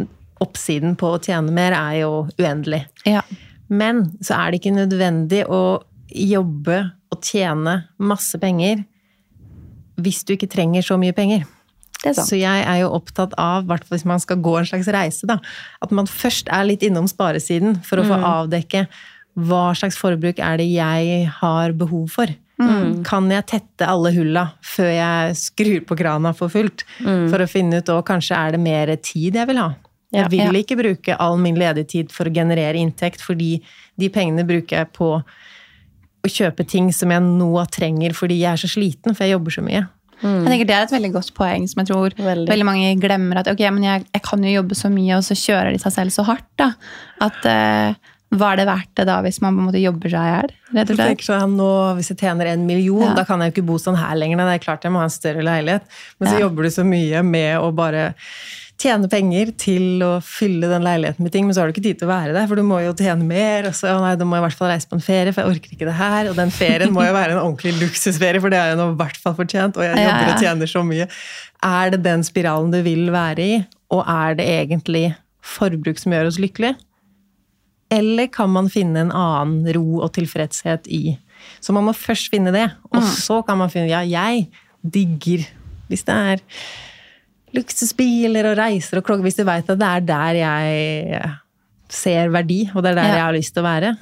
[0.42, 2.84] oppsiden på å tjene mer er jo uendelig.
[3.08, 3.24] Ja.
[3.68, 8.84] Men så er det ikke nødvendig å jobbe og tjene masse penger
[9.98, 11.42] hvis du ikke trenger så mye penger.
[11.98, 15.40] Så jeg er jo opptatt av, hvert hvis man skal gå en slags reise, da,
[15.82, 18.84] at man først er litt innom sparesiden for å få avdekke
[19.38, 22.30] hva slags forbruk er det jeg har behov for.
[23.06, 26.82] Kan jeg tette alle hulla før jeg skrur på krana for fullt?
[27.30, 29.68] For å finne ut og kanskje er det mer tid jeg vil ha.
[30.14, 33.58] Jeg vil ikke bruke all min ledige tid for å generere inntekt, fordi
[34.00, 38.62] de pengene bruker jeg på å kjøpe ting som jeg nå trenger fordi jeg er
[38.62, 39.84] så sliten, for jeg jobber så mye.
[40.22, 42.48] Jeg tenker Det er et veldig godt poeng som jeg tror Veldig.
[42.50, 43.38] veldig, mange glemmer.
[43.38, 45.92] At ok, men jeg, jeg kan jo jobbe så mye, og så kjører de seg
[45.92, 46.46] selv så hardt.
[46.58, 46.72] da.
[47.20, 47.94] At eh,
[48.34, 50.50] Hva er det verdt det da, hvis man på en måte jobber seg i hjel?
[50.76, 51.22] rett og slett?
[51.24, 53.14] sånn, nå, Hvis jeg tjener en million, Ja.
[53.14, 54.36] da kan jeg jo ikke bo sånn her lenger.
[54.36, 55.82] Det er klart jeg må ha en større leilighet.
[56.20, 56.40] Men så Ja.
[56.48, 58.14] jobber du så mye med å bare
[58.78, 61.98] tjene penger til å fylle den leiligheten med ting, men så har du ikke tid
[61.98, 63.66] til å være der, for du må jo tjene mer.
[63.70, 65.56] Og så, nei, da må jeg i hvert fall reise på en ferie, for jeg
[65.56, 66.30] orker ikke det her.
[66.30, 68.98] Og den ferien må jo være en ordentlig luksusferie, for det har jeg nå i
[69.00, 69.78] hvert fall fortjent.
[69.80, 71.08] Og jeg jobber og tjener så mye.
[71.68, 73.58] Er det den spiralen du vil være i,
[73.94, 75.06] og er det egentlig
[75.42, 76.78] forbruk som gjør oss lykkelige?
[77.90, 81.16] Eller kan man finne en annen ro og tilfredshet i
[81.64, 84.50] Så man må først finne det, og så kan man finne Ja, jeg
[84.84, 85.46] digger
[85.88, 86.42] hvis det er
[87.56, 91.30] luksusbiler og reiser og klokker, hvis du veit at det er der jeg
[91.88, 93.14] ser verdi, og det er der Ja.
[93.14, 93.96] jeg har lyst til å være,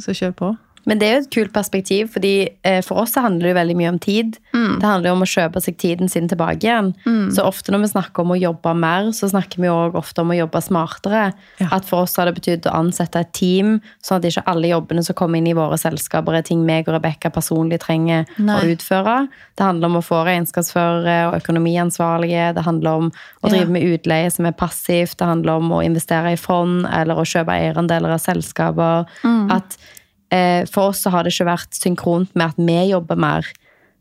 [0.00, 0.56] så kjør på.
[0.88, 3.58] Men det er jo et kult perspektiv, fordi eh, for oss så handler det jo
[3.60, 4.38] veldig mye om tid.
[4.78, 6.88] Det handler jo om å kjøpe seg tiden sin tilbake igjen.
[7.34, 10.32] Så ofte når vi snakker om å jobbe mer, så snakker vi jo ofte om
[10.32, 11.26] å jobbe smartere.
[11.60, 11.68] Ja.
[11.76, 15.04] At for oss har det betydd å ansette et team, sånn at ikke alle jobbene
[15.06, 19.16] som kommer inn i våre selskaper er ting meg og Rebekka personlig trenger å utføre.
[19.58, 22.54] Det handler om å få regnskapsførere og økonomiansvarlige.
[22.56, 23.12] Det handler om
[23.42, 23.72] å drive Ja.
[23.76, 25.16] med utleie som er passivt.
[25.18, 29.06] Det handler om å investere i fond eller å kjøpe eierandeler av selskaper.
[29.50, 29.94] At eh,
[30.28, 33.46] For oss så har det ikke vært synkront med at vi jobber mer,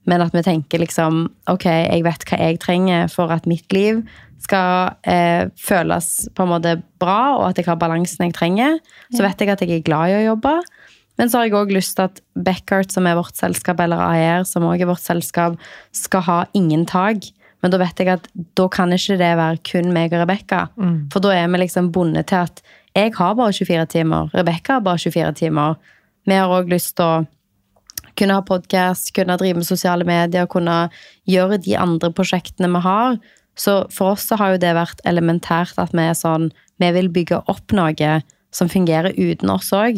[0.08, 4.02] men at vi tenker liksom Ok, jeg vet hva jeg trenger for at mitt liv
[4.44, 8.78] skal eh, føles på en måte bra, og at jeg har balansen jeg trenger.
[9.14, 10.54] Så vet jeg at jeg er glad i å jobbe.
[11.18, 14.46] Men så har jeg òg lyst til at Beckert, som er vårt selskap, eller AER,
[14.46, 15.58] som òg er vårt selskap,
[15.96, 17.26] skal ha ingen tak.
[17.66, 20.68] Men da vet jeg at da kan ikke det være kun meg og Rebekka.
[21.14, 22.62] For da er vi liksom bundet til at
[22.98, 25.76] jeg har bare 24 timer, Rebekka har bare 24 timer.
[26.28, 27.26] Vi har òg lyst til å
[28.18, 30.88] kunne ha podkast, kunne drive med sosiale medier, kunne
[31.30, 33.20] gjøre de andre prosjektene vi har.
[33.58, 37.08] Så for oss så har jo det vært elementært at vi er sånn Vi vil
[37.10, 38.20] bygge opp noe
[38.54, 39.98] som fungerer uten oss òg.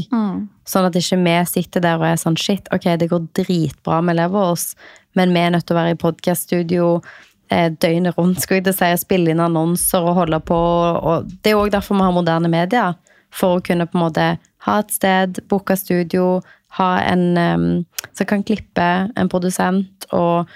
[0.64, 4.16] Sånn at ikke vi sitter der og er sånn shit, ok, det går dritbra med
[4.16, 4.76] Levels,
[5.16, 7.02] men vi er nødt til å være i podkaststudio
[7.52, 10.56] eh, døgnet rundt, skal jeg til å si, spille inn annonser og holde på.
[10.56, 12.96] Og det er òg derfor vi har moderne medier.
[13.30, 14.30] For å kunne på en måte
[14.68, 16.40] ha et sted, booke studio,
[16.78, 17.70] ha en um,
[18.14, 20.50] som kan klippe, en produsent, og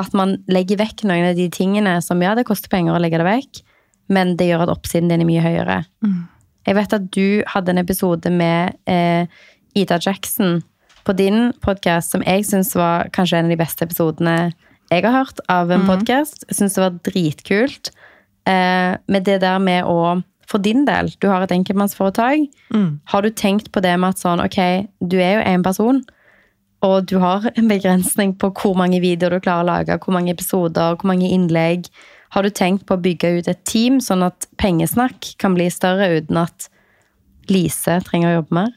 [0.00, 3.20] at man legger vekk noen av de tingene som ja, det koster penger å legge
[3.20, 3.62] det vekk,
[4.12, 5.78] men det gjør at oppsiden din er mye høyere.
[6.66, 9.26] Jeg vet at du hadde en episode med eh,
[9.78, 10.60] Ida Jackson
[11.02, 14.36] på din podkast som jeg syns var kanskje en av de beste episodene
[14.92, 16.44] jeg har hørt av en podcast.
[16.50, 17.90] Jeg syns det var dritkult.
[18.46, 20.20] Eh, med det der med å
[20.52, 22.50] For din del, du har et enkeltmannsforetak.
[23.08, 24.58] Har du tenkt på det med at sånn, ok,
[25.00, 26.02] du er jo én person,
[26.84, 30.34] og du har en begrensning på hvor mange videoer du klarer å lage, hvor mange
[30.34, 31.86] episoder, hvor mange innlegg.
[32.34, 36.10] Har du tenkt på å bygge ut et team, sånn at pengesnakk kan bli større
[36.18, 36.68] uten at
[37.50, 38.72] Lise trenger å jobbe mer?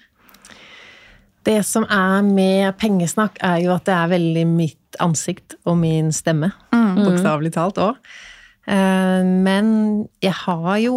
[1.45, 6.13] Det som er med pengesnakk, er jo at det er veldig mitt ansikt og min
[6.15, 6.53] stemme.
[6.71, 7.99] Bokstavelig talt òg.
[8.65, 9.67] Men
[10.23, 10.95] jeg har jo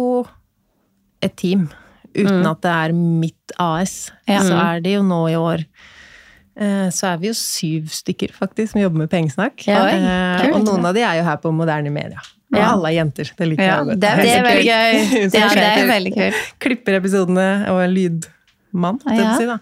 [1.21, 1.69] et team.
[2.15, 4.11] Uten at det er mitt AS.
[4.27, 4.39] Ja.
[4.41, 5.65] Så er det jo nå i år
[6.59, 9.61] eh, så er vi jo syv stykker faktisk som jobber med pengesnakk.
[9.67, 12.19] Ja, Eh, og noen av de er jo her på Moderne Media.
[12.51, 12.71] Og Ja.
[12.73, 13.29] alle er jenter.
[13.37, 13.99] Det liker Ja, jeg godt.
[13.99, 15.29] det er Det er veldig gøy.
[15.29, 16.35] Det Ja, det er veldig kult.
[16.59, 19.45] klipper episodene og er lydmann, holdt jeg på å si.
[19.45, 19.59] da.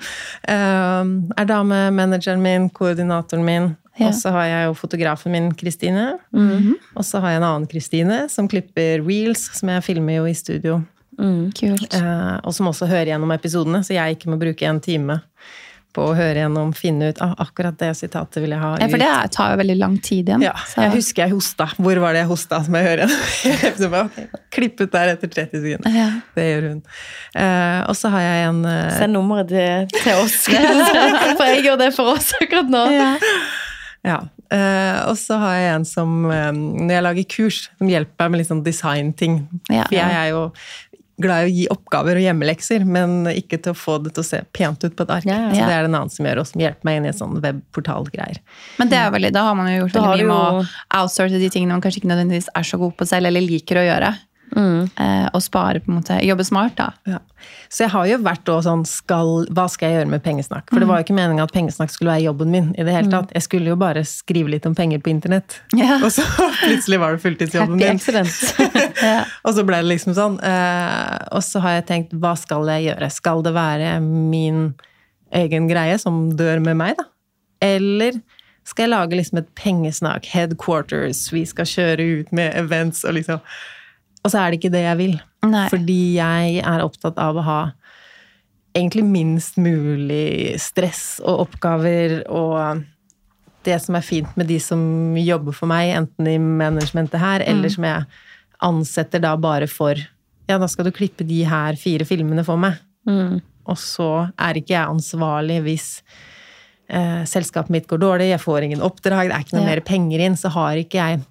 [0.47, 3.75] Uh, er damemanageren min, koordinatoren min.
[3.99, 6.19] Og så har jeg jo fotografen min, Kristine.
[6.31, 6.75] Mhm.
[6.95, 10.33] Og så har jeg en annen Kristine som klipper reels, som jeg filmer jo i
[10.33, 10.83] studio.
[11.17, 11.93] Kult.
[11.93, 15.21] Eh, og som også hører gjennom episodene, så jeg ikke må bruke en time
[15.97, 18.81] på å høre gjennom, finne ut ah, akkurat det sitatet vil jeg ha ut.
[18.83, 20.43] Ja, for det er- tar jo veldig lang tid igjen.
[20.45, 21.65] Ja, så- jeg husker jeg hosta.
[21.81, 22.59] Hvor var det jeg hosta?
[22.67, 23.77] som jeg hører igjen?
[23.81, 25.95] Så bare, ok, Klipp ut der etter 30 sekunder.
[25.97, 26.09] Ja.
[26.37, 26.83] Det gjør hun.
[27.33, 30.37] Eh, og så har jeg en eh, Send nummeret til, til oss.
[31.39, 32.83] For jeg gjør det for oss akkurat nå.
[32.93, 33.09] Ja.
[34.07, 34.19] Ja.
[34.53, 38.31] eh, og så har jeg en som, eh, når jeg lager kurs, som hjelper meg
[38.35, 39.39] med litt sånn designting.
[39.73, 39.83] Ja.
[39.89, 40.43] For jeg er jo
[41.21, 44.27] glad i å gi oppgaver og hjemmelekser, men ikke til å få det til å
[44.27, 45.27] se pent ut på et ark.
[45.27, 45.55] Ja, ja.
[45.55, 47.19] Så det er det en annen som gjør, og som hjelper meg inn i et
[47.19, 48.39] sånn webportalgreier.
[48.77, 51.51] Men det er veldig, da har man jo gjort veldig mye med å outsource de
[51.53, 54.13] tingene man kanskje ikke nødvendigvis er så god på selv, eller liker å gjøre.
[54.55, 54.87] Mm.
[54.95, 56.91] Eh, og spare på en måte, jobbe smart da.
[57.09, 57.19] Ja.
[57.69, 60.69] Så jeg har jo vært også sånn skal, Hva skal jeg gjøre med pengesnakk?
[60.71, 62.69] For det var jo ikke meningen at pengesnakk skulle være jobben min.
[62.77, 63.33] i det hele tatt.
[63.35, 65.59] Jeg skulle jo bare skrive litt om penger på internett.
[65.77, 65.99] Ja.
[66.05, 66.25] Og så
[66.63, 67.99] plutselig var det fulltidsjobben Happy min.
[67.99, 68.95] accident.
[69.45, 70.39] Og så ble det liksom sånn.
[70.41, 73.11] Eh, og så har jeg tenkt, hva skal jeg gjøre?
[73.13, 74.71] Skal det være min
[75.35, 77.07] egen greie som dør med meg, da?
[77.67, 78.17] Eller
[78.67, 83.43] skal jeg lage liksom et pengesnakk, headquarters, vi skal kjøre ut med events og liksom
[84.25, 85.15] Og så er det ikke det jeg vil.
[85.47, 85.67] Nei.
[85.71, 87.59] Fordi jeg er opptatt av å ha
[88.77, 92.83] egentlig minst mulig stress og oppgaver og
[93.67, 94.79] det som er fint med de som
[95.17, 98.05] jobber for meg, enten i managementet her, eller som jeg
[98.63, 99.97] ansetter da bare for
[100.47, 102.77] Ja, da skal du klippe de her fire filmene for meg.
[103.67, 105.87] Og så er ikke jeg ansvarlig hvis
[106.87, 109.71] eh, selskapet mitt går dårlig, jeg får ingen oppdrag, det er ikke noe Ja.
[109.73, 111.25] mer penger inn, så har ikke jeg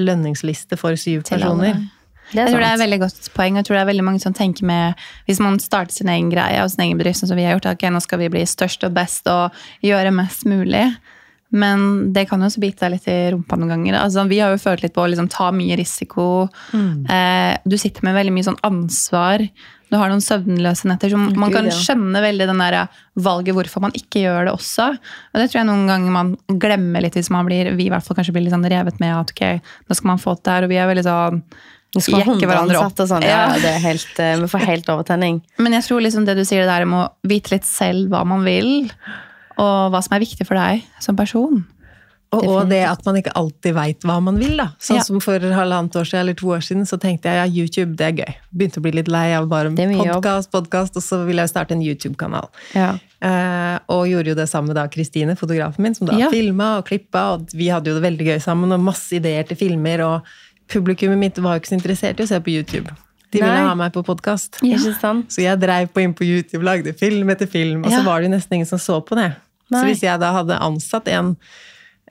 [0.00, 1.44] lønningsliste for syv Til alle.
[1.44, 1.68] personer.
[1.68, 2.01] Er
[2.32, 3.58] Jeg tror det er et veldig godt poeng.
[3.60, 6.62] Jeg tror det er veldig mange som tenker med Hvis man starter sin egen greie
[6.62, 8.86] og sin egen bedrift, sånn som vi har gjort, ok, nå skal vi bli størst
[8.88, 10.86] og best og gjøre mest mulig.
[11.52, 13.98] Men det kan jo også bite deg litt i rumpa noen ganger.
[14.00, 16.24] Altså, vi har jo følt litt på å liksom, ta mye risiko.
[16.72, 19.44] Eh, du sitter med veldig mye sånn ansvar.
[19.92, 21.12] Du har noen søvnløse netter.
[21.12, 22.78] Så man kan skjønne veldig den der
[23.20, 24.88] valget hvorfor man ikke gjør det også.
[24.96, 28.06] Og det tror jeg noen ganger man glemmer litt hvis man blir vi i hvert
[28.06, 30.56] fall kanskje blir litt sånn revet med at ok, nå skal man få til det
[30.56, 31.44] her, og vi er veldig sånn
[31.92, 32.98] Du skal ha jekke hverandre opp.
[33.00, 33.22] og sånn.
[33.26, 35.42] Ja, det er helt, eh, vi får helt overtenning.
[35.58, 38.24] Men jeg tror liksom det du sier det der om å vite litt selv hva
[38.26, 38.90] man vil,
[39.60, 41.66] og hva som er viktig for deg som person.
[42.32, 44.56] Og, og det at man ikke alltid veit hva man vil.
[44.56, 44.70] da.
[44.80, 45.02] Sånn Ja.
[45.04, 48.06] som For halvannet år siden eller to år siden så tenkte jeg ja, YouTube det
[48.06, 48.34] er gøy.
[48.56, 51.82] Begynte å bli litt lei av bare podkast, podkast, og så ville jeg starte en
[51.84, 52.48] YouTube-kanal.
[52.74, 52.94] Ja.
[53.20, 56.30] Eh, og gjorde jo det sammen med da Kristine, fotografen min, som da Ja.
[56.30, 57.34] filma og klippa.
[57.34, 60.00] Og vi hadde jo det veldig gøy sammen, og masse ideer til filmer.
[60.00, 60.22] Og
[60.68, 62.90] publikummet mitt var jo ikke så interessert i å se på YouTube.
[63.32, 63.64] De ville Nei.
[63.64, 64.58] ha meg på podkast.
[64.62, 64.76] Ja.
[64.76, 68.28] Så jeg dreiv på inn på YouTube, lagde film etter film, og så var det
[68.28, 69.30] jo nesten ingen som så på det.
[69.72, 71.36] Så hvis jeg da hadde ansatt en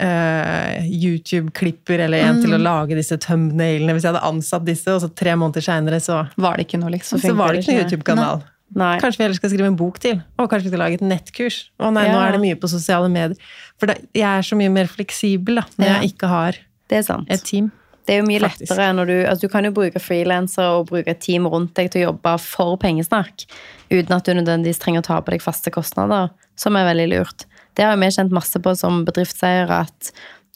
[0.01, 2.63] uh, YouTube-klipper eller en til å Mm.
[2.63, 6.57] lage disse thumbnailene Hvis jeg hadde ansatt disse, og så tre måneder seinere så, Var
[6.57, 7.19] det ikke noe, liksom?
[7.21, 7.85] så var det ikke noen.
[7.85, 8.43] YouTube-kanal.
[8.73, 8.99] Nei.
[8.99, 10.21] Kanskje vi heller skal skrive en bok til?
[10.39, 11.69] Og kanskje vi skal lage et nettkurs?
[11.77, 13.35] Å nei, nå er det mye på sosiale medier.
[13.77, 15.99] For da, jeg er så mye mer fleksibel da, når Ja.
[15.99, 16.51] jeg ikke har
[16.87, 17.27] Det er sant.
[17.29, 17.71] et team.
[18.07, 18.71] Det er jo mye Faktisk.
[18.71, 21.91] lettere når du altså Du kan jo bruke frilansere og bruke et team rundt deg
[21.93, 23.45] til å jobbe for pengesnakk,
[23.91, 27.45] uten at du nødvendigvis trenger å ta på deg faste kostnader, som er veldig lurt.
[27.77, 30.11] Det har vi kjent masse på som bedriftseiere, at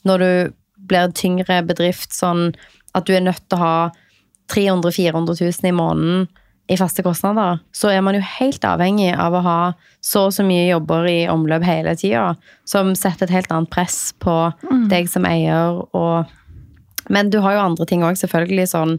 [0.06, 0.56] når du
[0.88, 2.50] blir en tyngre bedrift, sånn
[2.96, 3.76] at du er nødt til å ha
[4.52, 6.26] 300 000-400 000 i måneden
[6.66, 9.60] i faste kostnader, så er man jo helt avhengig av å ha
[10.02, 12.34] så og så mye jobber i omløp hele tida,
[12.66, 14.34] som setter et helt annet press på
[14.90, 16.32] deg som eier og
[17.12, 18.68] men du har jo andre ting òg, selvfølgelig.
[18.72, 18.96] Sånn,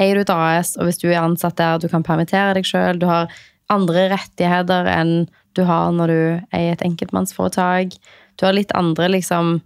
[0.00, 3.00] eier du et AS, og hvis du er ansatt der, du kan permittere deg sjøl.
[3.00, 3.30] Du har
[3.70, 6.20] andre rettigheter enn du har når du
[6.56, 7.96] eier et enkeltmannsforetak.
[8.38, 9.58] Du har litt andre, liksom,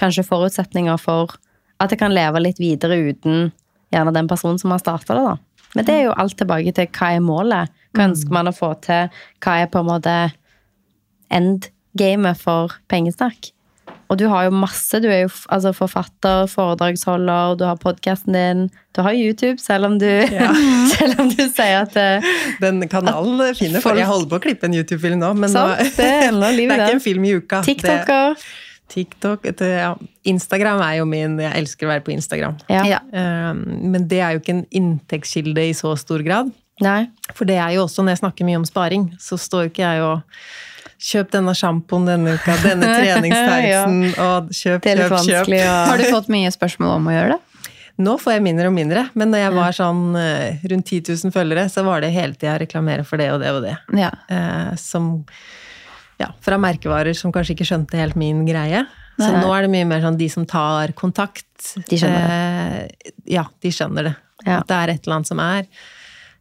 [0.00, 1.36] kanskje forutsetninger for
[1.80, 3.50] at jeg kan leve litt videre uten
[3.90, 5.36] gjerne den personen som har starta det, da.
[5.74, 7.76] Men det er jo alt tilbake til hva er målet.
[7.94, 9.10] Hva ønsker man å få til?
[9.42, 10.14] Hva er på en måte
[11.30, 13.52] endgamet for pengesnakk?
[14.10, 14.98] Og du har jo masse.
[14.98, 18.64] Du er jo altså, forfatter, foredragsholder, du har podkasten din,
[18.96, 20.08] du har YouTube, selv om du,
[20.96, 22.26] selv om du sier at eh,
[22.62, 23.76] Den kanalen finner, fin.
[23.78, 26.26] for Folk- Jeg holder på å klippe en YouTube-film nå, men Sant, nå, det er
[26.32, 27.62] enda liv det er ikke en film i uka.
[27.62, 28.42] Det- TikToker
[28.90, 29.92] TikTok, et, ja.
[30.26, 32.56] Instagram er jo min Jeg elsker å være på Instagram.
[32.66, 32.80] ja.
[32.90, 32.98] Ja.
[33.14, 33.60] Um,
[33.92, 36.50] Men det er jo ikke en inntektskilde i så stor grad.
[36.82, 37.04] Nei.
[37.36, 39.84] For det er jo også, når jeg snakker mye om sparing, så står jo ikke
[39.86, 40.42] jeg og
[41.00, 45.54] Kjøp denne sjampoen denne uka, denne treningstightsen, og kjøp, kjøp, kjøp.
[45.56, 45.76] Ja.
[45.88, 47.40] Har du fått mye spørsmål om å gjøre det?
[48.00, 51.34] Nå får jeg mindre og mindre, men når jeg var sånn eh, rundt 10 000
[51.34, 53.74] følgere, så var det hele tida reklamere for det og det og det.
[53.98, 54.08] Ja.
[54.32, 55.10] Eh, som
[56.20, 58.84] ja, fra merkevarer som kanskje ikke skjønte helt min greie.
[59.20, 59.42] Så Nei.
[59.42, 61.48] nå er det mye mer sånn de som tar kontakt.
[61.90, 63.14] De skjønner det.
[63.36, 64.14] ja, de skjønner det.
[64.46, 64.60] Ja.
[64.60, 65.66] At det er et eller annet som er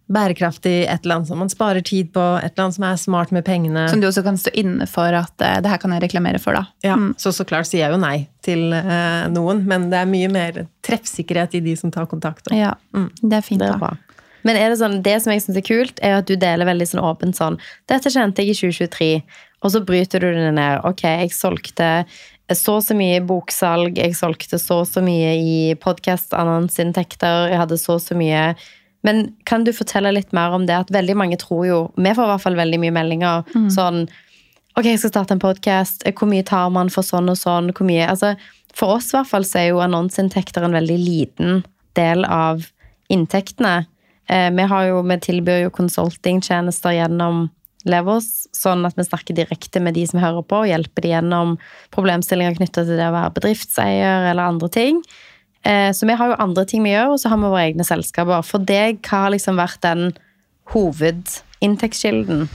[0.09, 3.33] bærekraftig, et eller annet som man sparer tid på, et eller annet som er smart
[3.35, 3.85] med pengene.
[3.91, 6.57] Som du også kan stå inne for at uh, det her kan jeg reklamere for,
[6.57, 6.65] da.
[6.85, 10.31] Ja, Så så klart sier jeg jo nei til uh, noen, men det er mye
[10.33, 12.49] mer treffsikkerhet i de som tar kontakt.
[12.49, 12.57] da.
[12.57, 12.73] Ja,
[13.21, 13.93] det er fint, Det er da.
[14.47, 16.87] Men er det sånn, det som jeg syns er kult, er at du deler veldig
[16.87, 17.57] sånn åpent sånn
[17.91, 19.09] Dette kjente jeg i 2023,
[19.59, 20.79] og så bryter du det ned.
[20.87, 21.89] Ok, jeg solgte
[22.55, 27.77] så og så mye boksalg, jeg solgte så og så mye i podkast-annonseinntekter, jeg hadde
[27.77, 28.55] så og så mye
[29.07, 30.75] Men kan du fortelle litt mer om det?
[30.75, 34.03] At veldig mange tror jo Vi får i hvert fall veldig mye meldinger sånn
[34.77, 36.05] Ok, jeg skal starte en podkast.
[36.15, 37.71] Hvor mye tar man for sånn og sånn?
[37.75, 38.35] Hvor mye, altså,
[38.77, 41.63] for oss i hvert fall så er jo annonseinntekter en veldig liten
[41.99, 42.63] del av
[43.11, 43.89] inntektene.
[44.29, 47.47] Eh, vi, har jo, vi tilbyr jo konsultingtjenester gjennom
[47.89, 51.57] Levels, sånn at vi snakker direkte med de som hører på, og hjelper de gjennom
[51.95, 54.99] problemstillinger knytta til det å være bedriftseier eller andre ting.
[55.67, 57.85] Eh, så vi har jo andre ting vi gjør, og så har vi våre egne
[57.87, 58.43] selskaper.
[58.47, 60.09] For deg, hva har liksom vært den
[60.73, 62.49] hovedinntektskilden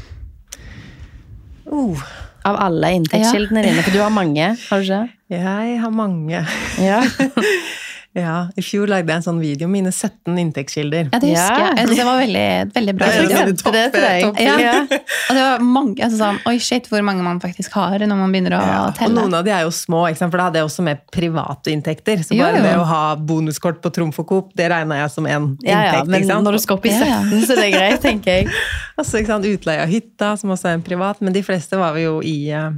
[1.65, 1.99] Uh,
[2.45, 3.83] av alle inntektskildene dine?
[3.83, 5.15] For du har mange, har du ikke?
[5.33, 6.45] jeg har mange.
[6.79, 7.01] Ja.
[8.15, 11.09] Ja, I fjor lagde jeg en sånn video, mine 17 inntektskilder.
[11.11, 11.71] Ja, det husker Ja.
[11.75, 11.89] jeg.
[11.89, 12.45] Jeg det var veldig,
[12.77, 13.07] veldig bra.
[13.07, 13.73] Det er video.
[13.75, 14.23] det til deg.
[14.23, 14.55] topp- Ja.
[14.61, 14.75] Ja.
[14.85, 18.31] Og det var mange, altså sånn, Oi, shit, hvor mange man faktisk har når man
[18.31, 20.31] begynner å Ja, og noen av de er jo små, ikke sant?
[20.31, 22.23] for da hadde jeg også med private inntekter.
[22.23, 22.63] Så bare jo.
[22.63, 26.05] det å ha bonuskort på Trumf og Coop, det regna jeg som en Ja, ja,
[26.05, 26.45] men ikke sant?
[26.47, 27.21] når du skal opp i Ja, ja.
[27.23, 28.47] 17, så det er greit, tenker jeg.
[28.99, 29.45] Altså, ikke sant?
[29.45, 32.51] Utleie av hytta, som også er en privat, men de fleste var vi jo i,
[32.53, 32.71] eh,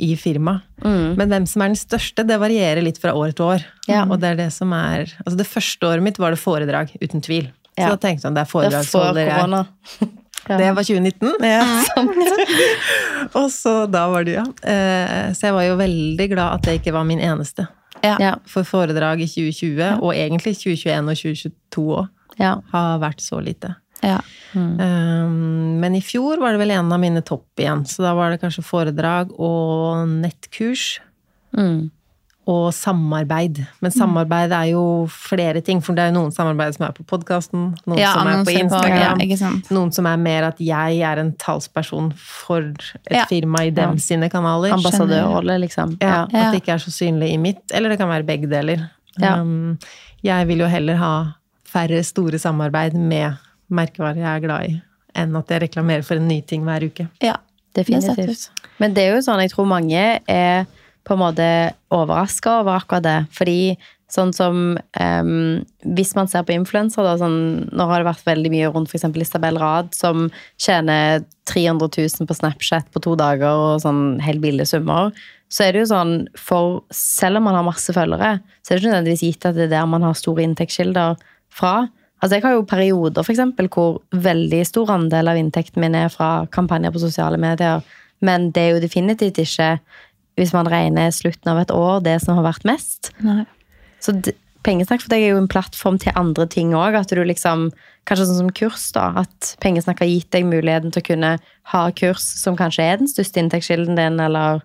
[0.00, 0.58] i firma.
[0.84, 1.14] Mm.
[1.18, 3.64] Men hvem som er den største, det varierer litt fra år til år.
[3.90, 4.06] Ja.
[4.08, 7.20] Og det er det som er Altså, det første året mitt var det foredrag, uten
[7.24, 7.50] tvil.
[7.76, 7.88] Så Ja.
[7.94, 10.10] da tenkte sånn, det er er foredragsholder jeg.
[10.48, 10.56] Ja.
[10.56, 11.34] Det var 2019.
[11.44, 11.64] Ja.
[13.38, 14.44] Og så da var det, ja.
[14.64, 17.66] Eh, Så jeg var jo veldig glad at det ikke var min eneste.
[18.02, 18.36] Ja.
[18.48, 22.08] For foredrag i 2020, og egentlig 2021 og 2022 òg,
[22.40, 22.54] ja.
[22.72, 23.74] har vært så lite.
[24.02, 24.18] Ja.
[24.52, 27.84] Um, men i fjor var det vel en av mine topp igjen.
[27.86, 30.98] Så da var det kanskje foredrag og nettkurs.
[31.56, 31.90] Mm.
[32.50, 33.60] Og samarbeid.
[33.84, 34.82] Men samarbeid er jo
[35.12, 35.78] flere ting.
[35.84, 38.54] For det er jo noen samarbeid som er på podkasten, noen Ja, som er på
[38.56, 39.20] Instagram.
[39.20, 42.72] på, ja, Noen som er mer at jeg er en talsperson for
[43.06, 43.26] et Ja.
[43.30, 44.72] firma i dem sine kanaler.
[44.72, 45.98] Ambassadørrolle, liksom.
[46.00, 46.24] Ja.
[46.24, 47.62] At det ikke er så synlig i mitt.
[47.72, 48.88] Eller det kan være begge deler.
[49.22, 49.78] Um,
[50.24, 51.34] jeg vil jo heller ha
[51.64, 53.36] færre store samarbeid med
[53.74, 54.74] merkevarer jeg er glad i,
[55.20, 57.08] enn at jeg reklamerer for en ny ting hver uke.
[57.24, 57.38] Ja.
[57.70, 58.50] Det Definitivt.
[58.82, 60.64] Men det er jo sånn, jeg tror mange er
[61.06, 61.46] på en måte
[61.94, 63.18] overraska over akkurat det.
[63.34, 63.60] Fordi
[64.10, 65.60] sånn som um,
[65.96, 69.06] Hvis man ser på influensere, sånn, nå har det vært veldig mye rundt f.eks.
[69.22, 70.28] Isabel Rad, som
[70.60, 75.14] tjener 300 000 på Snapchat på to dager, og sånn helt ville summer.
[75.50, 78.82] Så er det jo sånn, for selv om man har masse følgere, så er det
[78.82, 81.18] ikke nødvendigvis gitt at det er der man har store inntektskilder
[81.54, 81.74] fra.
[82.20, 86.12] Altså Jeg har jo perioder for eksempel, hvor veldig stor andel av inntekten min er
[86.12, 87.80] fra kampanjer på sosiale medier.
[88.20, 89.70] Men det er jo definitivt ikke,
[90.36, 93.12] hvis man regner slutten av et år, det som har vært mest.
[93.24, 93.44] Nei.
[94.04, 94.16] Så
[94.60, 96.98] Pengesnakk for deg er jo en plattform til andre ting òg.
[97.08, 97.70] Liksom
[98.08, 99.06] Kanskje sånn som kurs, da.
[99.22, 101.30] At Pengesnakk har gitt deg muligheten til å kunne
[101.72, 104.60] ha kurs som kanskje er den største inntektskilden din, eller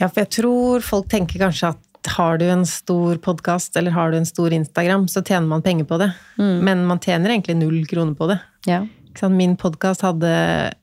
[0.00, 4.10] Ja, for jeg tror folk tenker kanskje at har du en stor podkast eller har
[4.10, 6.10] du en stor Instagram, så tjener man penger på det.
[6.36, 8.38] Men man tjener egentlig null kroner på det.
[8.66, 8.86] Ja.
[9.28, 10.32] Min podkast hadde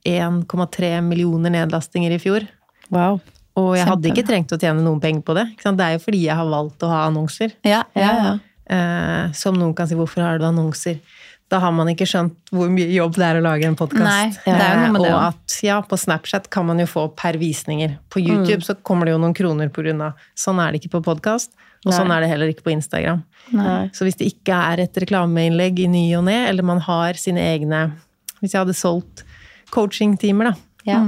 [0.05, 2.45] 1,3 millioner nedlastinger i fjor.
[2.89, 3.19] Wow.
[3.59, 5.47] Og jeg hadde ikke trengt å tjene noen penger på det.
[5.59, 7.55] Det er jo fordi jeg har valgt å ha annonser.
[7.67, 8.37] Ja, ja, ja.
[8.69, 10.99] Eh, som noen kan si 'hvorfor har du annonser'?
[11.49, 14.37] Da har man ikke skjønt hvor mye jobb det er å lage en podkast.
[14.45, 14.53] Det
[14.99, 17.95] og at ja, på Snapchat kan man jo få per visninger.
[18.13, 19.71] På YouTube så kommer det jo noen kroner
[20.05, 21.49] av Sånn er det ikke på podkast,
[21.85, 21.95] og Nei.
[21.97, 23.23] sånn er det heller ikke på Instagram.
[23.55, 23.89] Nei.
[23.97, 27.41] Så hvis det ikke er et reklameinnlegg i ny og ne, eller man har sine
[27.55, 27.87] egne
[28.39, 29.25] Hvis jeg hadde solgt
[29.73, 30.53] coachingtimer, da,
[30.85, 31.01] Ja.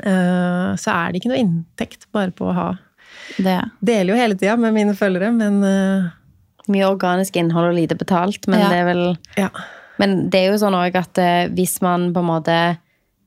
[0.00, 2.68] eh, så er det ikke noe inntekt bare på å ha
[3.36, 3.60] Det.
[3.80, 6.08] Deler jo hele tida med mine følgere, men eh,
[6.68, 8.68] Mye organisk innhold og lite betalt, men Ja.
[8.70, 9.04] det er vel
[9.36, 9.48] ja.
[9.98, 12.54] Men det er jo sånn òg at eh, hvis man på en måte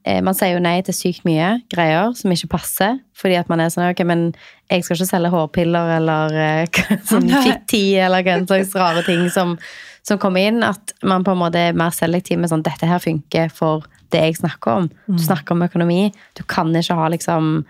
[0.04, 2.98] eh, man sier jo nei til sykt mye greier som ikke passer.
[3.16, 4.34] Fordi at man er sånn Ok, men
[4.70, 6.82] jeg skal ikke selge hårpiller eller eh,
[7.12, 9.56] sånn fitti eller hva slags rare ting som,
[10.04, 10.60] som kommer inn.
[10.64, 14.22] At man på en måte er mer selektiv med sånn Dette her funker for det
[14.26, 14.90] jeg snakker om.
[15.08, 16.12] Du snakker om økonomi.
[16.36, 17.66] Du kan ikke ha liksom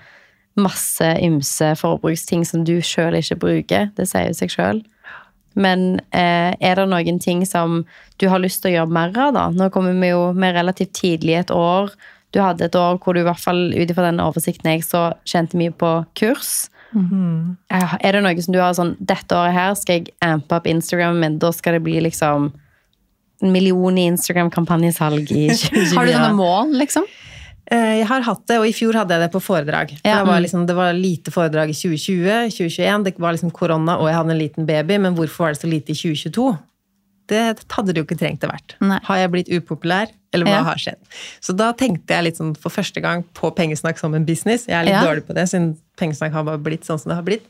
[0.57, 3.89] masse ymse forbruksting som du sjøl ikke bruker.
[3.97, 4.81] Det sier jo seg sjøl.
[5.57, 7.81] Men eh, er det noen ting som
[8.21, 9.47] du har lyst til å gjøre mer av, da?
[9.53, 11.91] Nå kommer vi jo med relativt tidlig et år.
[12.35, 15.09] Du hadde et år hvor du i hvert fall ut ifra den oversikten jeg så,
[15.25, 16.67] kjente mye på kurs.
[16.95, 20.69] Eh, Er det noe som du har sånn Dette året her skal jeg ampe opp
[20.71, 21.39] Instagramen min.
[21.41, 22.51] Da skal det bli liksom
[23.43, 25.93] en million i Instagram-kampanjesalg i 2024.
[25.97, 27.05] Har du sånne mål, liksom?
[27.71, 29.89] Eh, Jeg har hatt det, og i fjor hadde jeg det på foredrag.
[30.05, 30.21] Ja.
[30.21, 34.07] det, var liksom, det var lite foredrag i 2020, 2021, det var liksom korona, og
[34.07, 36.57] jeg hadde en liten baby, men hvorfor var det så lite i 2022?
[37.27, 37.41] Det
[37.75, 38.77] hadde det jo ikke trengt å vært.
[38.79, 39.01] Nei.
[39.03, 40.63] Har jeg blitt upopulær, eller hva Ja.
[40.63, 41.01] har skjedd?
[41.43, 44.65] Så da tenkte jeg litt sånn for første gang på pengesnakk som en business.
[44.65, 45.03] Jeg er litt Ja.
[45.03, 47.43] dårlig på det, siden pengesnakk har bare blitt sånn som det har blitt.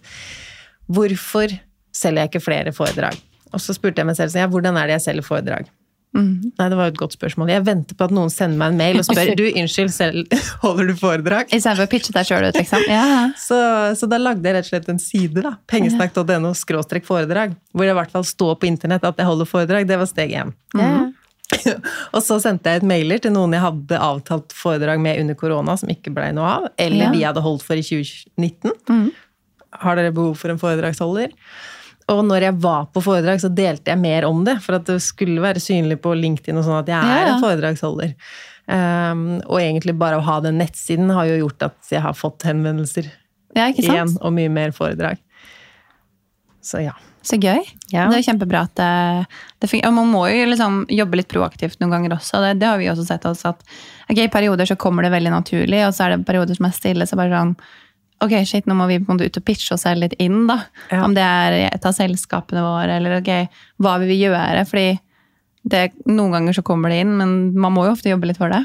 [0.90, 1.60] Hvorfor
[1.94, 3.20] selger jeg ikke flere foredrag?
[3.54, 5.68] Og så spurte jeg meg selv, hvordan er det jeg selger foredrag?
[6.16, 6.54] Mhm.
[6.58, 7.50] Nei, det var et godt spørsmål.
[7.52, 10.90] Jeg venter på at noen sender meg en mail og spør du, unnskyld, selv, holder
[10.90, 11.52] du foredrag?
[11.52, 12.88] Istedenfor å pitche deg sjøl ut, liksom.
[12.90, 13.04] Ja.
[13.48, 13.58] Så,
[14.00, 15.54] så da lagde jeg rett og slett en side, da.
[15.70, 17.54] Pengesnakk.no skråstrek foredrag.
[17.72, 19.88] Hvor det i hvert fall står på internett at jeg holder foredrag.
[19.88, 20.52] Det var steg én.
[20.76, 21.08] Yeah.
[22.12, 25.78] Og så sendte jeg et mailer til noen jeg hadde avtalt foredrag med under korona,
[25.80, 26.68] som ikke blei noe av.
[26.82, 27.16] Eller yeah.
[27.16, 29.12] vi hadde holdt for i 2019.
[29.84, 31.36] Har dere behov for en foredragsholder?
[32.14, 34.58] Og når jeg var på foredrag, så delte jeg mer om det.
[34.64, 37.34] For at det skulle være synlig på LinkedIn og sånn at jeg er Ja, ja.
[37.34, 38.14] en foredragsholder.
[38.68, 42.44] Um, og egentlig bare å ha den nettsiden har jo gjort at jeg har fått
[42.48, 43.06] henvendelser
[43.56, 45.20] ja, igjen, og mye mer foredrag.
[46.64, 46.96] Så ja.
[47.28, 47.60] Så gøy.
[47.92, 48.06] Ja.
[48.08, 48.92] Det er jo kjempebra at det,
[49.60, 49.92] det fungerer.
[49.92, 52.40] Og man må jo liksom jobbe litt proaktivt noen ganger også.
[52.44, 53.66] Det, det har vi også sett oss at
[54.08, 56.78] okay, i perioder så kommer det veldig naturlig, og så er det perioder som er
[56.78, 57.08] stille.
[57.10, 57.52] så bare sånn,
[58.24, 60.48] Ok, shit, nå må vi på en måte ut og pitche oss selv litt inn,
[60.50, 60.62] da.
[60.90, 61.04] Ja.
[61.06, 64.64] Om det er et av selskapene våre, eller ok, hva vil vi gjøre?
[64.70, 64.88] Fordi
[65.68, 68.54] det, noen ganger så kommer det inn, men man må jo ofte jobbe litt for
[68.54, 68.64] det.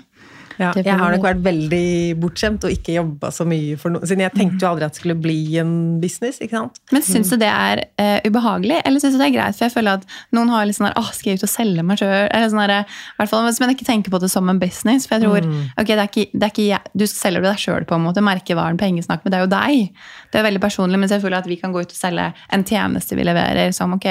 [0.61, 4.07] Ja, jeg har nok vært veldig bortskjemt og ikke jobba så mye for noe.
[4.09, 6.81] Siden jeg tenkte jo aldri at det skulle bli en business, ikke sant.
[6.93, 9.59] Men syns du det er uh, ubehagelig, eller syns du det er greit?
[9.59, 11.87] For jeg føler at noen har litt sånn her, åh, skal jeg ut og selge
[11.87, 12.29] meg sjøl?
[12.53, 12.75] Sånn her,
[13.19, 15.07] hvert fall hvis ikke tenker på det som en business.
[15.09, 15.49] For jeg tror,
[15.81, 18.25] ok, det er ikke, det er ikke jeg, du selger deg sjøl på en måte,
[18.25, 20.03] merkevaren pengesnakk, men det er jo deg.
[20.33, 23.19] Det er veldig personlig, men selvfølgelig at vi kan gå ut og selge en tjeneste
[23.19, 24.09] vi leverer, som ok,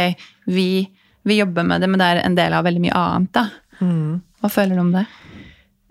[0.52, 0.70] vi,
[1.28, 3.48] vi jobber med det, men det er en del av veldig mye annet, da.
[4.42, 5.06] Hva føler du om det?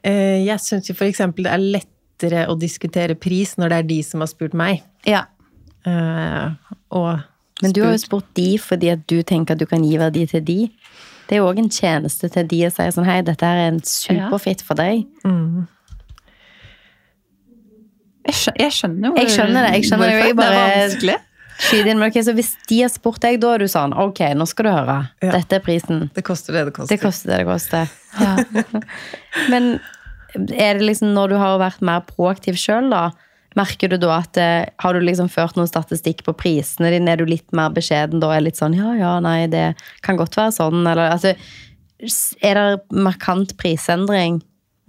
[0.04, 1.18] Eh, Jeg syns jo f.eks.
[1.36, 4.82] det er lettere å diskutere pris når det er de som har spurt meg.
[5.06, 5.24] Ja.
[5.86, 6.50] Eh,
[6.90, 7.20] Og
[7.62, 9.96] Men du har jo spurt- spurt de fordi at du tenker at du kan gi
[9.98, 10.70] verdi til de.
[11.28, 13.78] Det er jo òg en tjeneste til de å si sånn hei, dette er en
[13.80, 15.04] superfit for deg.
[18.26, 20.26] Jeg skjønner, jeg skjønner jo Jeg skjønner det, jeg skjønner hvorfor.
[20.26, 21.18] jeg bare- Det er vanskelig.
[21.60, 24.22] Skyt inn, men okay, så Hvis de har spurt deg, da er du sånn Ok,
[24.36, 24.98] nå skal du høre.
[25.22, 25.32] Ja.
[25.36, 26.06] Dette er prisen.
[26.16, 26.94] Det koster det det koster.
[26.94, 27.96] Det koster det det koster.
[28.20, 28.84] Ja.
[29.52, 29.74] Men
[30.34, 33.10] er det liksom når du har vært mer proaktiv sjøl, da?
[33.58, 37.10] Merker du da at eh, Har du liksom ført noen statistikk på prisene dine?
[37.10, 38.30] Er du litt mer beskjeden da?
[38.36, 39.72] Er litt sånn ja, ja, nei, det
[40.06, 41.34] kan godt være sånn, eller altså
[42.46, 44.40] Er det markant prisendring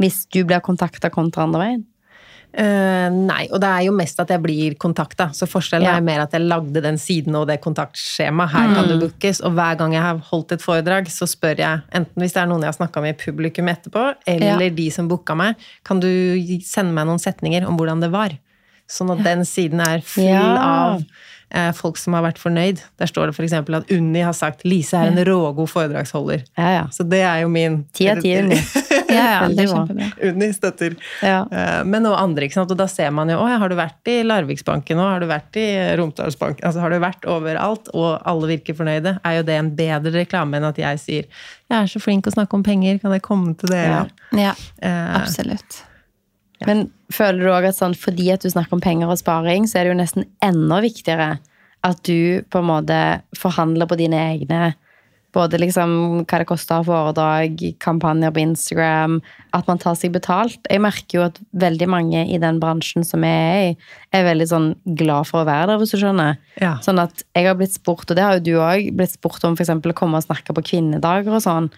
[0.02, 1.82] hvis du blir kontakta kontra andre veien?
[2.54, 5.30] Eh, nei, og det er jo mest at jeg blir kontakta.
[5.32, 5.96] Så forskjellen Ja.
[5.98, 8.52] er mer at jeg lagde den siden og det kontaktskjemaet.
[8.52, 9.40] Her kan du bookes.
[9.42, 12.48] Og hver gang jeg har holdt et foredrag, så spør jeg, enten hvis det er
[12.48, 14.70] noen jeg har snakka med i publikum etterpå, eller Ja.
[14.70, 16.08] de som booka meg, kan du
[16.64, 18.30] sende meg noen setninger om hvordan det var?
[18.90, 20.58] Sånn at den siden er full Ja.
[20.58, 21.06] av
[21.76, 22.80] folk som har vært fornøyd.
[23.02, 23.54] Der står det f.eks.
[23.60, 26.46] at Unni har sagt 'Lise er en rågod foredragsholder'.
[26.58, 26.84] Ja, ja.
[26.92, 28.56] Så det er jo min Ti av ti, Unni.
[29.12, 29.66] Ja, det.
[30.30, 30.96] Unni støtter.
[31.22, 31.42] Ja.
[31.52, 32.72] Eh, Men og andre, ikke sant?
[32.72, 35.60] og da ser man jo å, har du vært i Larviksbanken nå, har du vært
[35.60, 35.68] i
[36.00, 40.16] Romsdalsbanken, altså har du vært overalt, og alle virker fornøyde, er jo det en bedre
[40.22, 41.28] reklame enn at jeg sier
[41.72, 44.08] jeg er så flink å snakke om penger, kan jeg komme til dere?
[44.36, 45.82] Ja, Eh,
[46.62, 46.70] absolutt.
[46.70, 49.80] Men føler du òg at sånn, fordi at du snakker om penger og sparing, så
[49.80, 51.34] er det jo nesten enda viktigere
[51.82, 53.02] at du på en måte
[53.38, 54.72] forhandler på dine egne
[55.36, 55.92] både liksom
[56.28, 59.20] hva det koster av foredrag, kampanjer på Instagram,
[59.56, 60.60] at man tar seg betalt.
[60.68, 63.76] Jeg merker jo at veldig mange i den bransjen som jeg er i,
[64.18, 66.40] er veldig sånn glad for å være der, hvis du skjønner.
[66.60, 66.76] Ja.
[66.84, 69.56] Sånn at jeg har blitt spurt, og det har jo du òg, blitt spurt om
[69.56, 69.72] f.eks.
[69.72, 71.72] å komme og snakke på kvinnedager og sånn.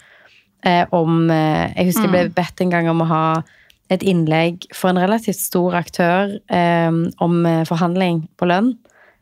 [0.63, 3.25] Eh, om eh, Jeg husker jeg ble bedt en gang om å ha
[3.95, 8.73] et innlegg for en relativt stor aktør eh, om eh, forhandling på lønn.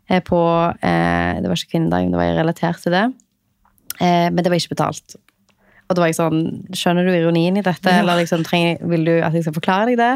[0.09, 0.39] Eh, på
[0.73, 3.05] eh, Det var ikke kvinnedag, men det var relatert til det.
[3.99, 5.17] Eh, men det var ikke betalt.
[5.91, 6.41] Og da var jeg sånn
[6.77, 9.99] Skjønner du ironien i dette, eller liksom, trenger, vil du at jeg skal forklare deg
[9.99, 10.13] det?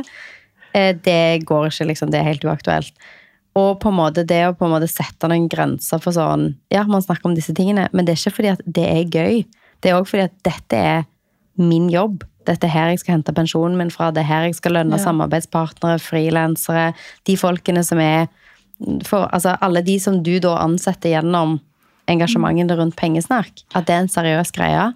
[0.76, 2.12] Eh, det går ikke, liksom.
[2.12, 3.08] Det er helt uaktuelt.
[3.56, 6.84] Og på en måte det å på en måte sette noen grenser for sånn Ja,
[6.84, 9.44] man snakker om disse tingene, men det er ikke fordi at det er gøy.
[9.80, 11.06] Det er òg fordi at dette er
[11.62, 12.26] min jobb.
[12.46, 14.12] Dette er her jeg skal hente pensjonen min fra.
[14.12, 15.04] Det er her jeg skal lønne Ja.
[15.04, 16.94] samarbeidspartnere, frilansere,
[17.26, 18.28] de folkene som er
[19.08, 21.60] for, Altså alle de som du da ansetter gjennom
[22.08, 23.64] engasjementet rundt pengesnakk.
[23.74, 24.94] At det er en seriøs greie.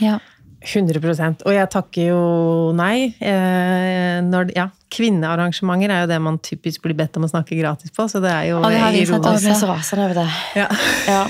[0.00, 0.18] Ja.
[0.60, 3.14] 100 Og jeg takker jo nei.
[3.18, 7.90] Eh, når, ja, kvinnearrangementer er jo det man typisk blir bedt om å snakke gratis
[7.90, 9.12] på, så det er jo sett Å, ironisk.
[9.14, 10.28] jeg ble så rasende over det.
[10.58, 10.66] Ja.
[11.08, 11.22] Ja.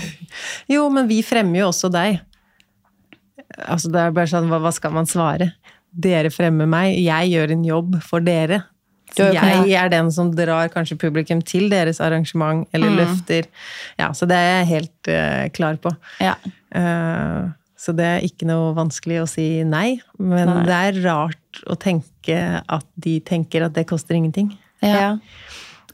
[0.68, 2.20] Jo, men vi fremmer jo også deg.
[3.58, 5.52] Altså, det er bare sånn, hva, hva skal man svare?
[5.90, 8.62] Dere fremmer meg, jeg gjør en jobb for dere.
[9.18, 13.48] Er Jeg er den som drar kanskje publikum til deres arrangement, eller løfter.
[13.98, 15.90] Ja, så det er jeg helt uh, klar på.
[16.22, 16.36] Ja.
[16.70, 20.64] Uh, så det er ikke noe vanskelig å si nei, men Nei.
[20.68, 24.52] det er rart å tenke at de tenker at det koster ingenting.
[24.84, 25.16] Ja.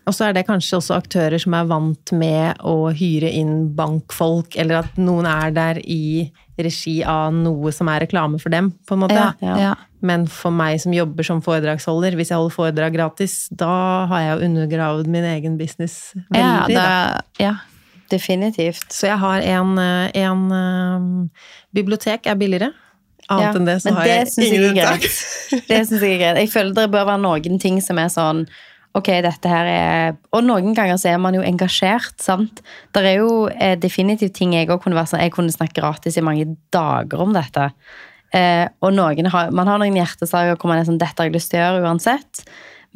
[0.07, 4.54] Og så er det kanskje også aktører som er vant med å hyre inn bankfolk,
[4.54, 6.28] eller at noen er der i
[6.62, 9.18] regi av noe som er reklame for dem, på en måte.
[9.18, 9.32] Ja.
[9.42, 9.57] Ja.
[9.64, 9.74] Ja.
[10.07, 14.32] Men for meg som jobber som foredragsholder, hvis jeg holder foredrag gratis, da har jeg
[14.32, 16.76] jo undergravd min egen business veldig.
[16.76, 17.22] Ja, da.
[17.42, 17.54] ja.
[18.11, 18.86] Definitivt.
[18.94, 21.07] Så jeg har en, en um,
[21.74, 22.70] Bibliotek er billigere.
[23.26, 25.02] Annet Ja, enn det så har det jeg ingen unntak.
[25.66, 26.38] Det synes jeg er greit.
[26.44, 28.44] Jeg føler det bør være noen ting som er sånn
[28.97, 32.62] Ok, dette her er Og noen ganger så er man jo engasjert, sant?
[32.97, 36.16] Det er jo eh, definitivt ting jeg òg kunne vært sånn Jeg kunne snakke gratis
[36.16, 37.68] i mange dager om dette.
[38.36, 41.36] Eh, og noen har, man har noen hjertesaker hvor man er sånn Dette har jeg
[41.36, 42.47] lyst til å gjøre uansett.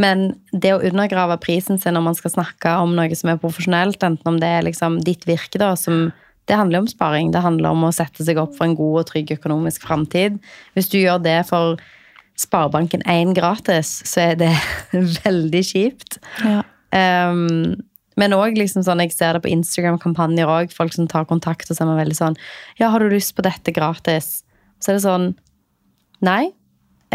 [0.00, 4.00] Men det å undergrave prisen sin når man skal snakke om noe som er profesjonelt,
[4.06, 6.08] enten om det er liksom ditt virke, da, som
[6.48, 7.34] det handler om sparing.
[7.34, 10.40] Det handler om å sette seg opp for en god og trygg økonomisk framtid.
[10.74, 11.76] Hvis du gjør det for
[12.40, 14.50] Sparebanken 1 gratis, så er det
[15.24, 16.20] veldig kjipt.
[16.44, 16.62] Ja.
[16.90, 17.76] Um,
[18.20, 20.72] men òg liksom sånn, jeg ser det på Instagram-kampanjer òg.
[20.74, 22.38] Folk som tar kontakt og så er man veldig sånn
[22.80, 24.40] Ja, har du lyst på dette gratis?
[24.82, 25.30] Så er det sånn
[26.26, 26.50] Nei.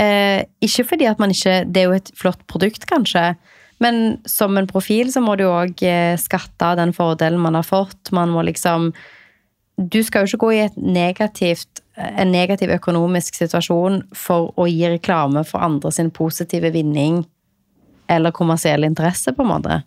[0.01, 3.35] Eh, ikke fordi at man ikke Det er jo et flott produkt, kanskje.
[3.83, 7.67] Men som en profil så må du òg eh, skatte av den fordelen man har
[7.67, 8.13] fått.
[8.15, 8.93] Man må liksom
[9.77, 14.87] Du skal jo ikke gå i et negativt, en negativ økonomisk situasjon for å gi
[14.87, 17.23] reklame for andre sin positive vinning
[18.11, 19.79] eller kommersiell interesse, på en måte.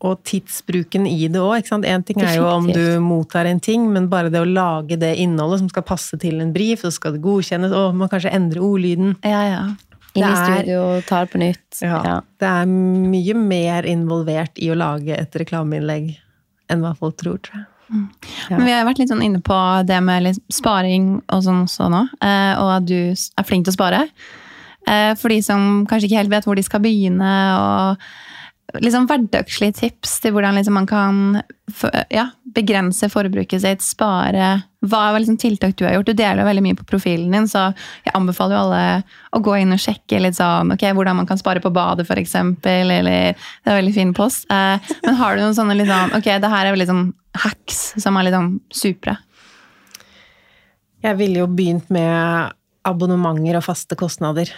[0.00, 1.66] Og tidsbruken i det òg.
[1.84, 5.12] Én ting er jo om du mottar en ting, men bare det å lage det
[5.20, 8.64] innholdet som skal passe til en brief, så skal det godkjennes, og man kanskje endre
[8.64, 9.16] ordlyden.
[9.26, 9.62] Ja, ja.
[10.14, 11.68] Inn i studio, ta det på nytt.
[11.84, 12.00] Ja.
[12.06, 12.16] Ja.
[12.40, 16.16] Det er mye mer involvert i å lage et reklameinnlegg
[16.70, 17.69] enn hva folk tror, tror jeg.
[17.90, 18.56] Ja.
[18.56, 22.04] Men vi har vært litt sånn inne på det med sparing og sånn også nå,
[22.22, 24.04] eh, og at du er flink til å spare.
[24.86, 27.98] Eh, For de som kanskje ikke helt vet hvor de skal begynne, og
[28.78, 31.16] liksom hverdagslige tips til hvordan liksom man kan
[32.14, 34.52] ja, begrense forbruket sitt, spare.
[34.86, 36.10] Hva er liksom tiltak du har gjort?
[36.10, 37.68] Du deler veldig mye på profilen din, så
[38.06, 38.82] jeg anbefaler jo alle
[39.36, 42.94] å gå inn og sjekke litt sånn, okay, hvordan man kan spare på badet, eksempel,
[43.00, 44.46] eller det er veldig fin post.
[44.50, 47.08] Eh, Men har du noen sånne sånn, ok, det her er veldig sånn
[47.38, 49.16] hacks som er litt sånn supre?
[51.00, 52.56] Jeg ville jo begynt med
[52.86, 54.50] abonnementer og faste kostnader.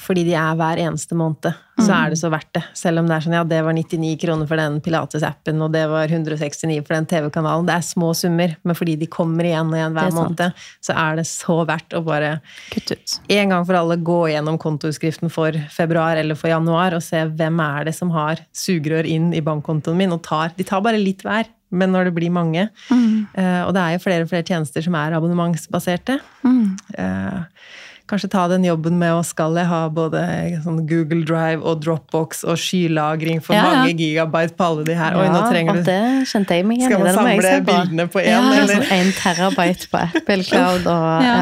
[0.00, 1.48] Fordi de er hver eneste måned.
[1.78, 2.62] Så er det så verdt det.
[2.76, 5.84] Selv om det er sånn, ja, det var 99 kroner for den Pilates-appen, og det
[5.90, 7.68] var 169 for den TV-kanalen.
[7.68, 10.96] Det er små summer, men fordi de kommer igjen og igjen hver er måned, så
[11.04, 12.32] er det så verdt å bare
[12.72, 13.18] Kutt ut.
[13.36, 17.62] en gang for alle gå gjennom kontoutskriften for februar eller for januar og se hvem
[17.62, 21.22] er det som har sugerør inn i bankkontoen min og tar De tar bare litt
[21.26, 24.80] hver, men når det blir mange eh, Og det er jo flere og flere tjenester
[24.84, 26.18] som er abonnementsbaserte.
[26.96, 27.40] Eh,
[28.08, 30.20] kanskje ta den jobben med å skal jeg ha både
[30.64, 33.82] sånn Google Drive og Dropbox og skylagring for Ja, ja.
[33.82, 35.18] mange gigabyte på alle de her.
[35.20, 35.98] Oi, nå trenger du det
[36.30, 38.72] kjente jeg meg igjen Skal man samle bildene på én, Ja, eller?
[38.78, 41.36] sånn en terabyte på Apple Cloud og Ja.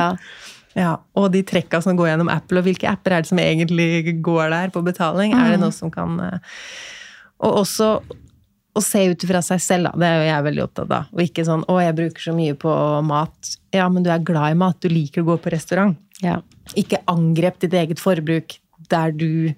[0.74, 0.91] ja.
[1.14, 4.51] Og de trekka som går gjennom Apple, og hvilke apper er det som egentlig går
[4.51, 5.39] der på betaling?
[5.39, 6.39] Er det noe som kan eh,
[7.47, 8.01] Og også
[8.77, 10.01] å se ut fra seg selv, da.
[10.01, 11.09] Det er jo jeg veldig opptatt av.
[11.14, 12.72] Og ikke sånn 'Å, jeg bruker så mye på
[13.07, 13.57] mat'.
[13.72, 14.81] Ja, men du er glad i mat.
[14.81, 15.97] Du liker å gå på restaurant.
[16.22, 16.41] ja.
[16.74, 18.59] Ikke angrep ditt eget forbruk
[18.89, 19.55] der du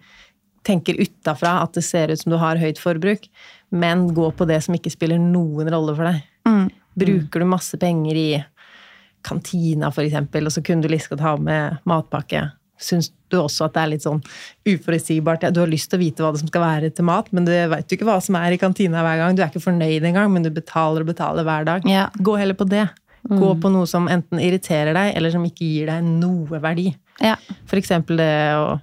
[0.63, 3.29] tenker utafra at det ser ut som du har høyt forbruk,
[3.71, 6.23] men gå på det som ikke spiller noen rolle for deg.
[6.45, 6.71] Mm.
[6.99, 8.45] Bruker du masse penger i
[9.23, 12.51] kantina, eksempel, og så kunne du liksom ha med matpakke.
[12.79, 14.21] Syns du også at det er litt sånn
[14.69, 15.45] uforutsigbart?
[15.47, 17.49] Ja, du har lyst til å vite hva det som skal være til mat, men
[17.49, 19.37] du veit jo ikke hva som er i kantina hver gang.
[19.37, 21.89] Du er ikke fornøyd engang, men du betaler og betaler hver dag.
[21.91, 22.09] Ja.
[22.15, 22.87] Gå heller på det.
[23.29, 26.93] Gå på noe som enten irriterer deg, eller som ikke gir deg noe verdi.
[27.21, 27.35] Ja.
[27.69, 28.79] For eksempel det å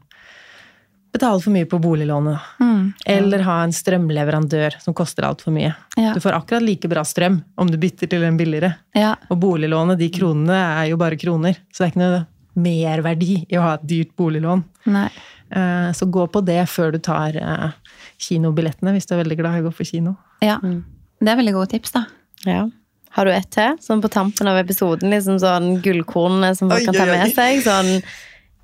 [1.15, 2.37] betale for mye på boliglånet.
[2.59, 2.93] Mm.
[3.15, 5.71] Eller ha en strømleverandør som koster altfor mye.
[5.95, 6.11] Ja.
[6.13, 8.73] Du får akkurat like bra strøm om du bytter til en billigere.
[8.97, 9.15] Ja.
[9.31, 11.61] Og boliglånet, de kronene, er jo bare kroner.
[11.71, 12.23] Så det er ikke noe
[12.55, 14.63] merverdi i å ha et dyrt boliglån.
[14.91, 15.09] Nei.
[15.51, 17.71] Eh, Så gå på det før du tar eh,
[18.21, 20.15] kinobillettene, hvis du er veldig glad i å gå på kino.
[20.43, 20.57] Ja.
[20.61, 22.05] Det er veldig gode tips, da.
[22.45, 22.65] Ja.
[23.15, 23.77] Har du ett til?
[23.79, 27.61] Sånn på tampen av episoden, liksom sånn gullkornene som folk Oi, kan ta med seg?
[27.63, 27.91] Sånn,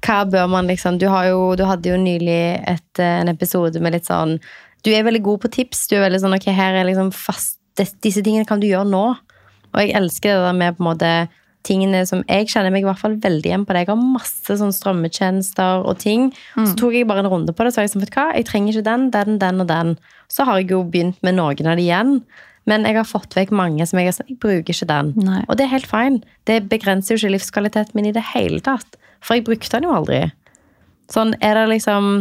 [0.04, 3.80] hva bør man liksom Du, har jo, du hadde jo nylig et, eh, en episode
[3.80, 4.39] med litt sånn
[4.84, 5.86] Du er veldig god på tips.
[5.88, 7.60] Du er veldig sånn Ok, her er liksom fast
[8.04, 9.04] Disse tingene kan du gjøre nå.
[9.72, 11.12] Og jeg elsker det der med på en måte
[11.68, 13.84] tingene som Jeg kjenner meg i hvert fall veldig igjen på det.
[13.84, 16.32] Jeg har masse sånn strømmetjenester og ting.
[16.55, 18.78] Så tok jeg bare en runde på det, så jeg sånn, vet hva, jeg trenger
[18.78, 19.97] ikke den, den, den og den.
[20.32, 22.18] Så har jeg jo begynt med noen av de igjen.
[22.70, 25.14] Men jeg har fått vekk mange som jeg har sagt, jeg bruker ikke den.
[25.22, 25.41] Nei.
[25.49, 26.22] Og det er helt fine.
[26.49, 28.99] Det begrenser jo ikke livskvaliteten min i det hele tatt.
[29.22, 30.22] For jeg brukte den jo aldri.
[31.12, 32.14] Sånn er det liksom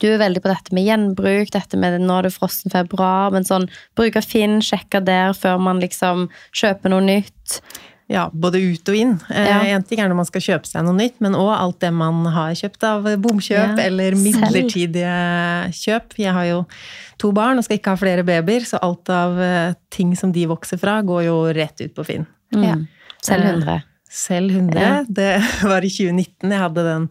[0.00, 3.44] Du er veldig på dette med gjenbruk, dette med nå er det frossen februar, men
[3.46, 6.24] sånn bruke Finn, sjekke der før man liksom
[6.56, 7.58] kjøper noe nytt.
[8.12, 9.14] Ja, både ut og inn.
[9.32, 9.60] Én Ja.
[9.76, 12.24] En ting er når man skal kjøpe seg noe nytt, men òg alt det man
[12.34, 14.24] har kjøpt av bomkjøp Ja, eller selv.
[14.26, 16.12] midlertidige kjøp.
[16.20, 16.58] Jeg har jo
[17.18, 20.44] to barn og skal ikke ha flere babyer, så alt av eh, ting som de
[20.50, 22.26] vokser fra, går jo rett ut på Finn.
[22.52, 22.76] Ja.
[23.24, 23.82] Selv Eh, 100.
[24.14, 24.78] Selv 100.
[24.78, 25.04] Ja.
[25.08, 25.42] Det
[25.72, 27.08] var i 2019 jeg hadde den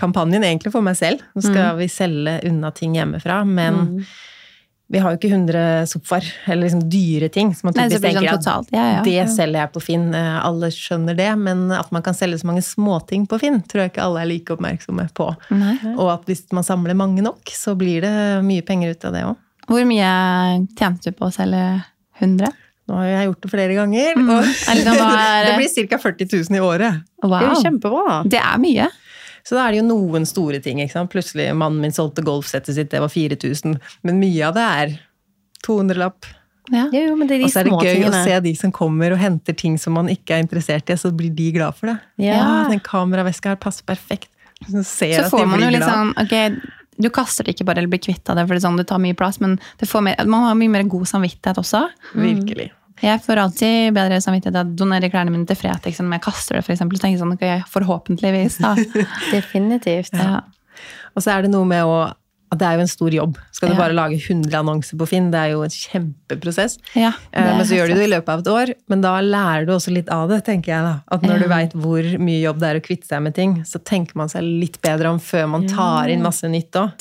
[0.00, 1.20] kampanjen, egentlig for meg selv.
[1.36, 4.06] Nå skal vi selge unna ting hjemmefra, men
[4.90, 7.52] vi har jo ikke 100 sofaer, eller liksom dyre ting.
[7.54, 8.72] som man Nei, typisk blir det tenker sånn at.
[8.74, 9.02] Ja, ja.
[9.06, 10.08] det selger jeg på Finn.
[10.18, 13.84] Eh, Alle skjønner det, men at man kan selge så mange småting på Finn, tror
[13.84, 15.28] jeg ikke alle er like oppmerksomme på.
[15.54, 15.76] Nei.
[15.94, 18.14] Og at hvis man samler mange nok, så blir det
[18.46, 19.38] mye penger ut av det òg.
[19.70, 20.10] Hvor mye
[20.74, 21.62] tjente du på å selge
[22.18, 22.50] 100?
[22.90, 24.48] Nå har jeg gjort det flere ganger, og
[25.46, 26.00] det blir ca.
[26.02, 27.04] 40 000 i året.
[27.22, 28.16] Det er jo kjempebra.
[28.26, 28.88] Det er mye.
[29.50, 30.78] Så da er det jo noen store ting.
[30.78, 31.10] ikke sant?
[31.10, 33.80] Plutselig mannen min solgte golfsettet sitt, det var 4000.
[34.06, 34.92] Men mye av det er
[35.66, 36.28] 200-lapp.
[36.70, 36.84] Ja.
[36.94, 39.18] Jo, men det er Og så er det gøy å se de som kommer og
[39.18, 41.96] henter ting som man ikke er interessert i, så blir de glad for det.
[42.28, 42.68] Ja.
[42.70, 44.30] den kameraveska her passer perfekt.
[44.68, 46.34] Så ser Så at får de man jo litt sånn Ok,
[47.00, 48.86] du kaster det ikke bare eller blir kvitt av det, for det, er sånn, det
[48.86, 51.88] tar mye plass, men det får mer, man har mye mer god samvittighet også.
[52.14, 52.70] Virkelig.
[53.02, 56.24] Jeg får alltid bedre samvittighet av å donere klærne mine til Fretex enn om jeg
[56.26, 56.98] kaster det, for eksempel.
[57.00, 58.74] Så tenker sånn, okay, forhåpentligvis, da.
[59.36, 60.12] Definitivt.
[60.16, 60.42] Ja.
[61.16, 62.00] Og så er det noe med å
[62.50, 63.36] at det er jo en stor jobb.
[63.54, 63.78] Skal du Ja.
[63.78, 66.78] bare lage 100 annonser på Finn, det er jo en kjempeprosess.
[66.96, 69.66] Ja, Eh, Men så gjør du det i løpet av et år, men da lærer
[69.66, 71.00] du også litt av det, tenker jeg da.
[71.12, 73.78] At når du veit hvor mye jobb det er å kvitte seg med ting, så
[73.78, 76.98] tenker man seg litt bedre om før man tar inn masse nytt òg.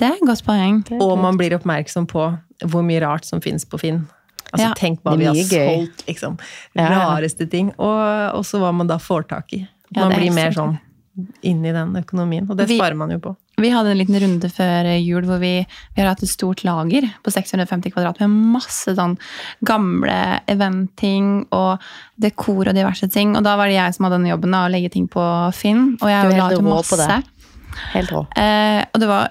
[0.92, 1.02] Er.
[1.02, 4.08] Og man blir oppmerksom på hvor mye rart som fins på Finn.
[4.54, 4.74] Altså Ja.
[4.76, 5.88] Tenk hva vi har gøy.
[5.88, 6.38] solgt, liksom.
[6.76, 7.74] Rareste ting.
[7.78, 9.68] Og så hva man da får tak i.
[9.96, 10.80] Man blir mer sånn
[11.44, 12.50] inn i den økonomien.
[12.50, 13.36] Og det Vi- sparer man jo på.
[13.60, 17.02] Vi hadde en liten runde før jul hvor vi, vi har hatt et stort lager
[17.26, 19.18] på 650 kvadrat med masse sånn
[19.66, 21.80] gamle eventting og
[22.22, 23.36] dekor og diverse ting.
[23.36, 25.98] Og da var det jeg som hadde den jobben da, å legge ting på Finn.
[26.02, 26.96] Og jeg la ut masse.
[26.98, 27.24] det.
[27.94, 28.26] Helt rå.
[28.38, 29.30] Eh, og det var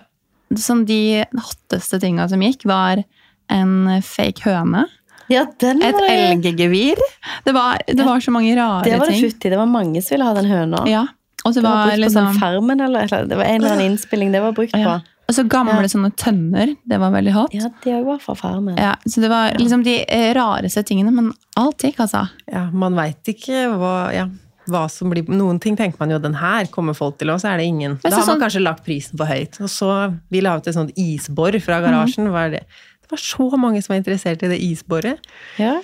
[0.54, 3.02] sånn de hotteste tinga som gikk, var
[3.48, 4.84] en fake høne.
[5.30, 6.42] Ja, den Et var det.
[6.42, 6.96] elggevir.
[7.44, 9.30] Det var, det var så mange rare Det var det ting.
[9.30, 9.50] futt i.
[9.50, 10.86] Det var mange som ville ha den høna.
[10.88, 11.06] Ja.
[11.44, 13.60] Og det Det var var brukt på liksom sånn Farmen, eller, eller det var en
[13.62, 14.84] eller annen innspilling det var brukt ja.
[14.98, 15.14] på.
[15.28, 15.88] Og så gamle Ja.
[15.92, 16.74] sånne tønner.
[16.88, 17.52] Det var veldig hot.
[17.54, 18.76] Ja, de var fra Farmen.
[18.80, 22.28] Ja, så det var liksom de eh, rareste tingene, men alt gikk, altså.
[22.50, 24.26] Ja, man veit ikke hva, ja,
[24.68, 27.52] hva som blir Noen ting tenker man jo den her kommer folk til, og så
[27.52, 27.98] er det ingen.
[28.02, 29.60] Da har man sånn- kanskje lagt prisen for høyt.
[29.60, 32.28] Og så Vi la ut et sånt isbor fra garasjen.
[32.32, 32.64] Hva er det?
[33.08, 35.24] Det var så mange som var interessert i det isboret.
[35.56, 35.78] Ja.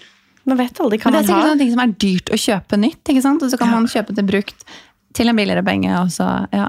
[0.45, 1.49] Man vet aldri hva man Men det er sikkert har.
[1.49, 3.45] sånne ting som er dyrt å kjøpe nytt, ikke sant?
[3.45, 4.67] Og så kan man kjøpe det brukt
[5.17, 6.69] til en billigere penge, og så, ja.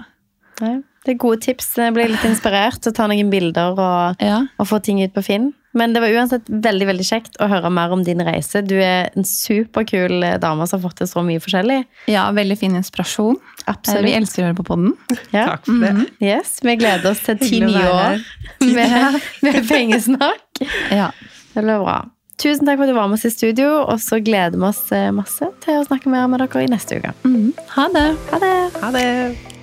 [0.64, 0.78] Ja.
[1.06, 1.74] Det er gode tips.
[1.78, 4.40] Jeg blir litt inspirert og ta noen bilder og, ja.
[4.58, 5.52] og få ting ut på Finn.
[5.76, 8.62] Men det var uansett veldig veldig kjekt å høre mer om din reise.
[8.64, 11.82] Du er en superkul dame som har fått til så mye forskjellig.
[12.12, 13.36] Ja, veldig fin inspirasjon.
[13.36, 14.08] Eh, Absolutt.
[14.08, 14.94] Vi elsker å høre på podden.
[15.36, 15.50] Ja.
[15.56, 16.08] Takk for det.
[16.24, 18.24] Yes, Vi gleder oss til ti nye år
[18.72, 20.64] med, med pengesnakk.
[20.94, 21.12] Ja.
[21.56, 22.02] Det blir bra.
[22.42, 24.84] Tusen takk for at du var med oss i studio, og så gleder vi oss
[24.96, 27.16] eh, masse til å snakke mer med dere i neste uke.
[27.28, 27.52] Mhm.
[27.76, 28.08] Ha det!
[28.32, 28.56] Ha det!
[28.84, 29.55] Ha det!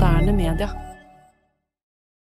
[0.00, 0.89] Moderne media.